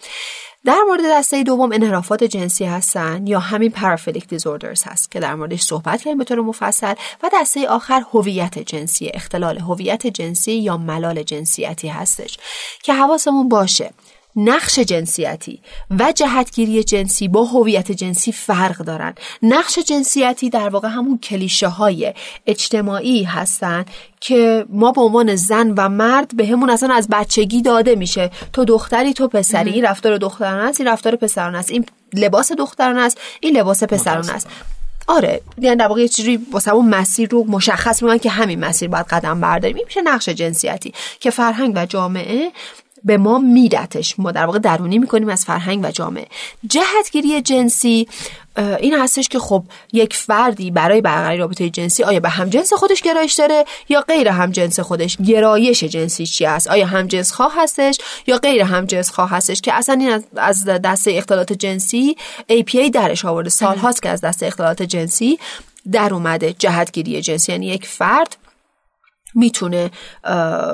در 0.66 0.82
مورد 0.86 1.00
دسته 1.10 1.42
دوم 1.42 1.72
انحرافات 1.72 2.24
جنسی 2.24 2.64
هستن 2.64 3.26
یا 3.26 3.38
همین 3.38 3.70
پارافیلیک 3.70 4.28
دیزوردرز 4.28 4.82
هست 4.82 5.10
که 5.10 5.20
در 5.20 5.34
موردش 5.34 5.62
صحبت 5.62 6.02
کردیم 6.02 6.18
به 6.18 6.24
طور 6.24 6.40
مفصل 6.40 6.94
و 7.22 7.30
دسته 7.34 7.68
آخر 7.68 8.02
هویت 8.12 8.58
جنسی 8.58 9.10
اختلال 9.14 9.58
هویت 9.58 10.06
جنسی 10.06 10.52
یا 10.52 10.76
ملال 10.76 11.22
جنسیتی 11.22 11.88
هستش 11.88 12.38
که 12.82 12.94
حواسمون 12.94 13.48
باشه. 13.48 13.90
نقش 14.36 14.78
جنسیتی 14.78 15.60
و 15.90 16.12
جهتگیری 16.12 16.84
جنسی 16.84 17.28
با 17.28 17.44
هویت 17.44 17.92
جنسی 17.92 18.32
فرق 18.32 18.76
دارن. 18.76 19.14
نقش 19.42 19.78
جنسیتی 19.78 20.50
در 20.50 20.68
واقع 20.68 20.88
همون 20.88 21.18
کلیشه 21.18 21.68
های 21.68 22.14
اجتماعی 22.46 23.22
هستن 23.22 23.84
که 24.20 24.66
ما 24.68 24.92
به 24.92 25.00
عنوان 25.00 25.36
زن 25.36 25.74
و 25.76 25.88
مرد 25.88 26.36
به 26.36 26.46
همون 26.46 26.70
اصلا 26.70 26.94
از 26.94 27.08
بچگی 27.08 27.62
داده 27.62 27.94
میشه. 27.94 28.30
تو 28.52 28.64
دختری 28.64 29.12
تو 29.12 29.28
پسری. 29.28 29.70
این 29.70 29.84
رفتار 29.84 30.18
دختران 30.18 30.66
است 30.68 30.80
این 30.80 30.88
رفتار 30.88 31.16
پسران 31.16 31.54
است. 31.54 31.70
این 31.70 31.86
لباس 32.14 32.52
دختران 32.52 32.98
است 32.98 33.20
این 33.40 33.56
لباس 33.56 33.84
پسران 33.84 34.30
است. 34.30 34.48
آره 35.06 35.40
یعنی 35.58 35.76
در 35.76 35.86
واقع 35.86 36.00
یه 36.00 36.08
چیزی 36.08 36.36
واسه 36.52 36.70
اون 36.70 36.88
مسیر 36.88 37.28
رو 37.28 37.44
مشخص 37.48 38.02
می‌کنن 38.02 38.18
که 38.18 38.30
همین 38.30 38.64
مسیر 38.64 38.88
باید 38.88 39.06
قدم 39.06 39.40
برداریم. 39.40 39.76
این 39.76 39.84
میشه 39.86 40.02
نقش 40.02 40.28
جنسیتی 40.28 40.94
که 41.20 41.30
فرهنگ 41.30 41.72
و 41.76 41.86
جامعه 41.86 42.52
به 43.06 43.16
ما 43.16 43.38
میدتش. 43.38 44.18
ما 44.18 44.32
در 44.32 44.46
واقع 44.46 44.58
درونی 44.58 44.98
می‌کنیم 44.98 45.28
از 45.28 45.44
فرهنگ 45.44 45.84
و 45.84 45.90
جامعه. 45.90 46.26
جهتگیری 46.66 47.42
جنسی 47.42 48.08
این 48.56 48.94
هستش 48.94 49.28
که 49.28 49.38
خب 49.38 49.64
یک 49.92 50.14
فردی 50.14 50.70
برای 50.70 51.00
برقراری 51.00 51.38
رابطه 51.38 51.70
جنسی 51.70 52.02
آیا 52.04 52.20
به 52.20 52.28
هم 52.28 52.50
جنس 52.50 52.72
خودش 52.72 53.02
گرایش 53.02 53.34
داره 53.34 53.64
یا 53.88 54.00
غیر 54.00 54.28
هم 54.28 54.50
جنس 54.50 54.80
خودش؟ 54.80 55.16
گرایش 55.26 55.84
جنسی 55.84 56.26
چی 56.26 56.46
است؟ 56.46 56.68
آیا 56.68 56.86
هم 56.86 57.06
جنس 57.06 57.32
خواه 57.32 57.52
هستش 57.56 57.98
یا 58.26 58.38
غیر 58.38 58.62
هم 58.62 58.84
جنس 58.84 59.10
خواه 59.10 59.30
هستش؟ 59.30 59.60
که 59.60 59.72
اصلا 59.74 59.94
این 59.94 60.24
از 60.36 60.64
دسته 60.64 61.10
اختلالات 61.10 61.52
جنسی 61.52 62.16
APA 62.52 62.90
درش 62.92 63.24
آورده. 63.24 63.50
سال 63.50 63.78
هاست 63.78 64.02
که 64.02 64.08
از 64.08 64.20
دسته 64.20 64.46
اختلالات 64.46 64.82
جنسی 64.82 65.38
در 65.92 66.14
اومده 66.14 66.52
جهتگیری 66.52 67.22
جنسی. 67.22 67.52
یعنی 67.52 67.66
یک 67.66 67.86
فرد 67.86 68.36
می‌تونه 69.36 69.90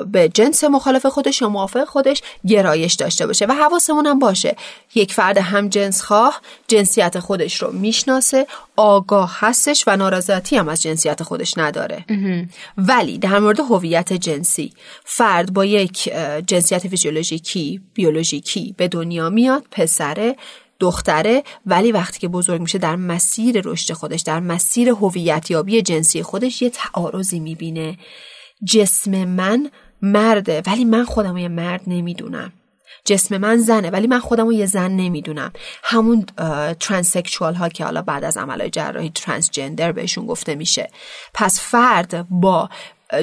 به 0.06 0.30
جنس 0.34 0.64
مخالف 0.64 1.06
خودش 1.06 1.40
یا 1.40 1.48
موافق 1.48 1.84
خودش 1.84 2.22
گرایش 2.46 2.94
داشته 2.94 3.26
باشه 3.26 3.46
و 3.46 3.52
حواسمون 3.52 4.06
هم 4.06 4.18
باشه. 4.18 4.56
یک 4.94 5.12
فرد 5.12 5.38
هم 5.38 5.68
جنس 5.68 6.02
خواه 6.02 6.40
جنسیت 6.68 7.18
خودش 7.18 7.62
رو 7.62 7.72
می‌شناسه 7.72 8.46
آگاه 8.76 9.36
هستش 9.38 9.84
و 9.86 9.96
نارضایتی 9.96 10.56
هم 10.56 10.68
از 10.68 10.82
جنسیت 10.82 11.22
خودش 11.22 11.58
نداره. 11.58 12.04
ولی 12.78 13.18
در 13.18 13.38
مورد 13.38 13.60
هویت 13.60 14.12
جنسی 14.12 14.72
فرد 15.04 15.52
با 15.52 15.64
یک 15.64 16.12
جنسیت 16.46 16.88
فیزیولوژیکی 16.88 17.80
بیولوژیکی 17.94 18.74
به 18.76 18.88
دنیا 18.88 19.30
میاد 19.30 19.64
پسره 19.70 20.36
دختره 20.80 21.42
ولی 21.66 21.92
وقتی 21.92 22.18
که 22.18 22.28
بزرگ 22.28 22.60
میشه 22.60 22.78
در 22.78 22.96
مسیر 22.96 23.62
رشد 23.64 23.92
خودش 23.92 24.20
در 24.20 24.40
مسیر 24.40 24.88
هویتیابی 24.88 25.82
جنسی 25.82 26.22
خودش 26.22 26.62
یه 26.62 26.70
تعارضی 26.70 27.40
می‌بینه. 27.40 27.98
جسم 28.64 29.24
من 29.24 29.70
مرده 30.02 30.62
ولی 30.66 30.84
من 30.84 31.04
خودم 31.04 31.36
یه 31.36 31.48
مرد 31.48 31.80
نمی‌دونم. 31.86 32.52
جسم 33.04 33.36
من 33.38 33.56
زنه 33.56 33.90
ولی 33.90 34.06
من 34.06 34.18
خودم 34.18 34.44
رو 34.44 34.52
یه 34.52 34.66
زن 34.66 34.90
نمی‌دونم. 34.90 35.52
همون 35.82 36.26
ترانسکچوال 36.80 37.54
ها 37.54 37.68
که 37.68 37.84
حالا 37.84 38.02
بعد 38.02 38.24
از 38.24 38.36
عملهای 38.36 38.70
جراحی 38.70 39.10
ترانسجندر 39.10 39.92
بهشون 39.92 40.26
گفته 40.26 40.54
میشه. 40.54 40.90
پس 41.34 41.60
فرد 41.60 42.26
با 42.30 42.70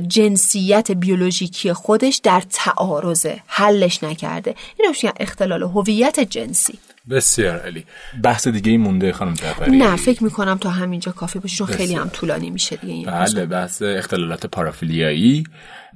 جنسیت 0.08 0.92
بیولوژیکی 0.92 1.74
خودش 1.74 2.16
در 2.16 2.44
تعارضه 2.50 3.42
حلش 3.48 4.04
نکرده. 4.04 4.56
این 4.80 4.94
اختلال 5.20 5.64
هویت 5.64 6.20
جنسی. 6.20 6.80
بسیار 7.10 7.60
علی 7.60 7.86
بحث 8.24 8.48
دیگه 8.48 8.72
ای 8.72 8.78
مونده 8.78 9.12
خانم 9.12 9.34
جعفری. 9.34 9.78
نه 9.78 9.96
فکر 9.96 10.24
می‌کنم 10.24 10.58
تا 10.58 10.70
همینجا 10.70 11.12
کافی 11.12 11.40
باشه 11.40 11.56
چون 11.56 11.68
خیلی 11.68 11.96
هم 11.96 12.10
طولانی 12.10 12.50
میشه 12.50 12.76
دیگه 12.76 12.94
این 12.94 13.06
بله 13.06 13.46
بحث 13.46 13.82
اختلالات 13.82 14.46
پارافیلیایی. 14.46 15.44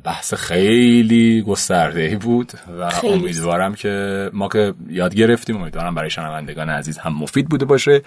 بحث 0.03 0.33
خیلی 0.33 1.41
گسترده 1.41 2.17
بود 2.17 2.51
و 2.79 2.89
خیلی. 2.89 3.13
امیدوارم 3.13 3.75
که 3.75 4.29
ما 4.33 4.47
که 4.47 4.73
یاد 4.89 5.15
گرفتیم 5.15 5.57
امیدوارم 5.57 5.95
برای 5.95 6.09
شنوندگان 6.09 6.69
عزیز 6.69 6.97
هم 6.97 7.13
مفید 7.13 7.49
بوده 7.49 7.65
باشه. 7.65 8.01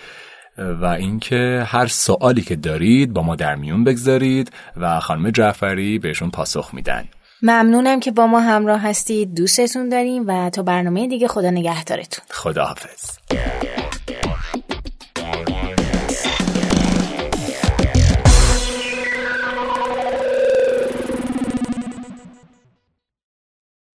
و 0.58 0.84
اینکه 0.84 1.64
هر 1.66 1.86
سوالی 1.86 2.42
که 2.42 2.56
دارید 2.56 3.12
با 3.12 3.22
ما 3.22 3.36
در 3.36 3.54
میون 3.54 3.84
بگذارید 3.84 4.52
و 4.76 5.00
خانم 5.00 5.30
جعفری 5.30 5.98
بهشون 5.98 6.30
پاسخ 6.30 6.70
میدن. 6.74 7.04
ممنونم 7.42 8.01
که 8.01 8.11
با 8.11 8.27
ما 8.27 8.40
همراه 8.40 8.81
هستید. 8.81 9.35
دوستتون 9.35 9.88
داریم 9.88 10.25
و 10.27 10.51
تا 10.51 10.62
برنامه 10.62 11.09
دیگه 11.09 11.29
خدا 11.29 11.51
نگهدارتون. 11.51 12.25
خداحافظ. 12.31 13.11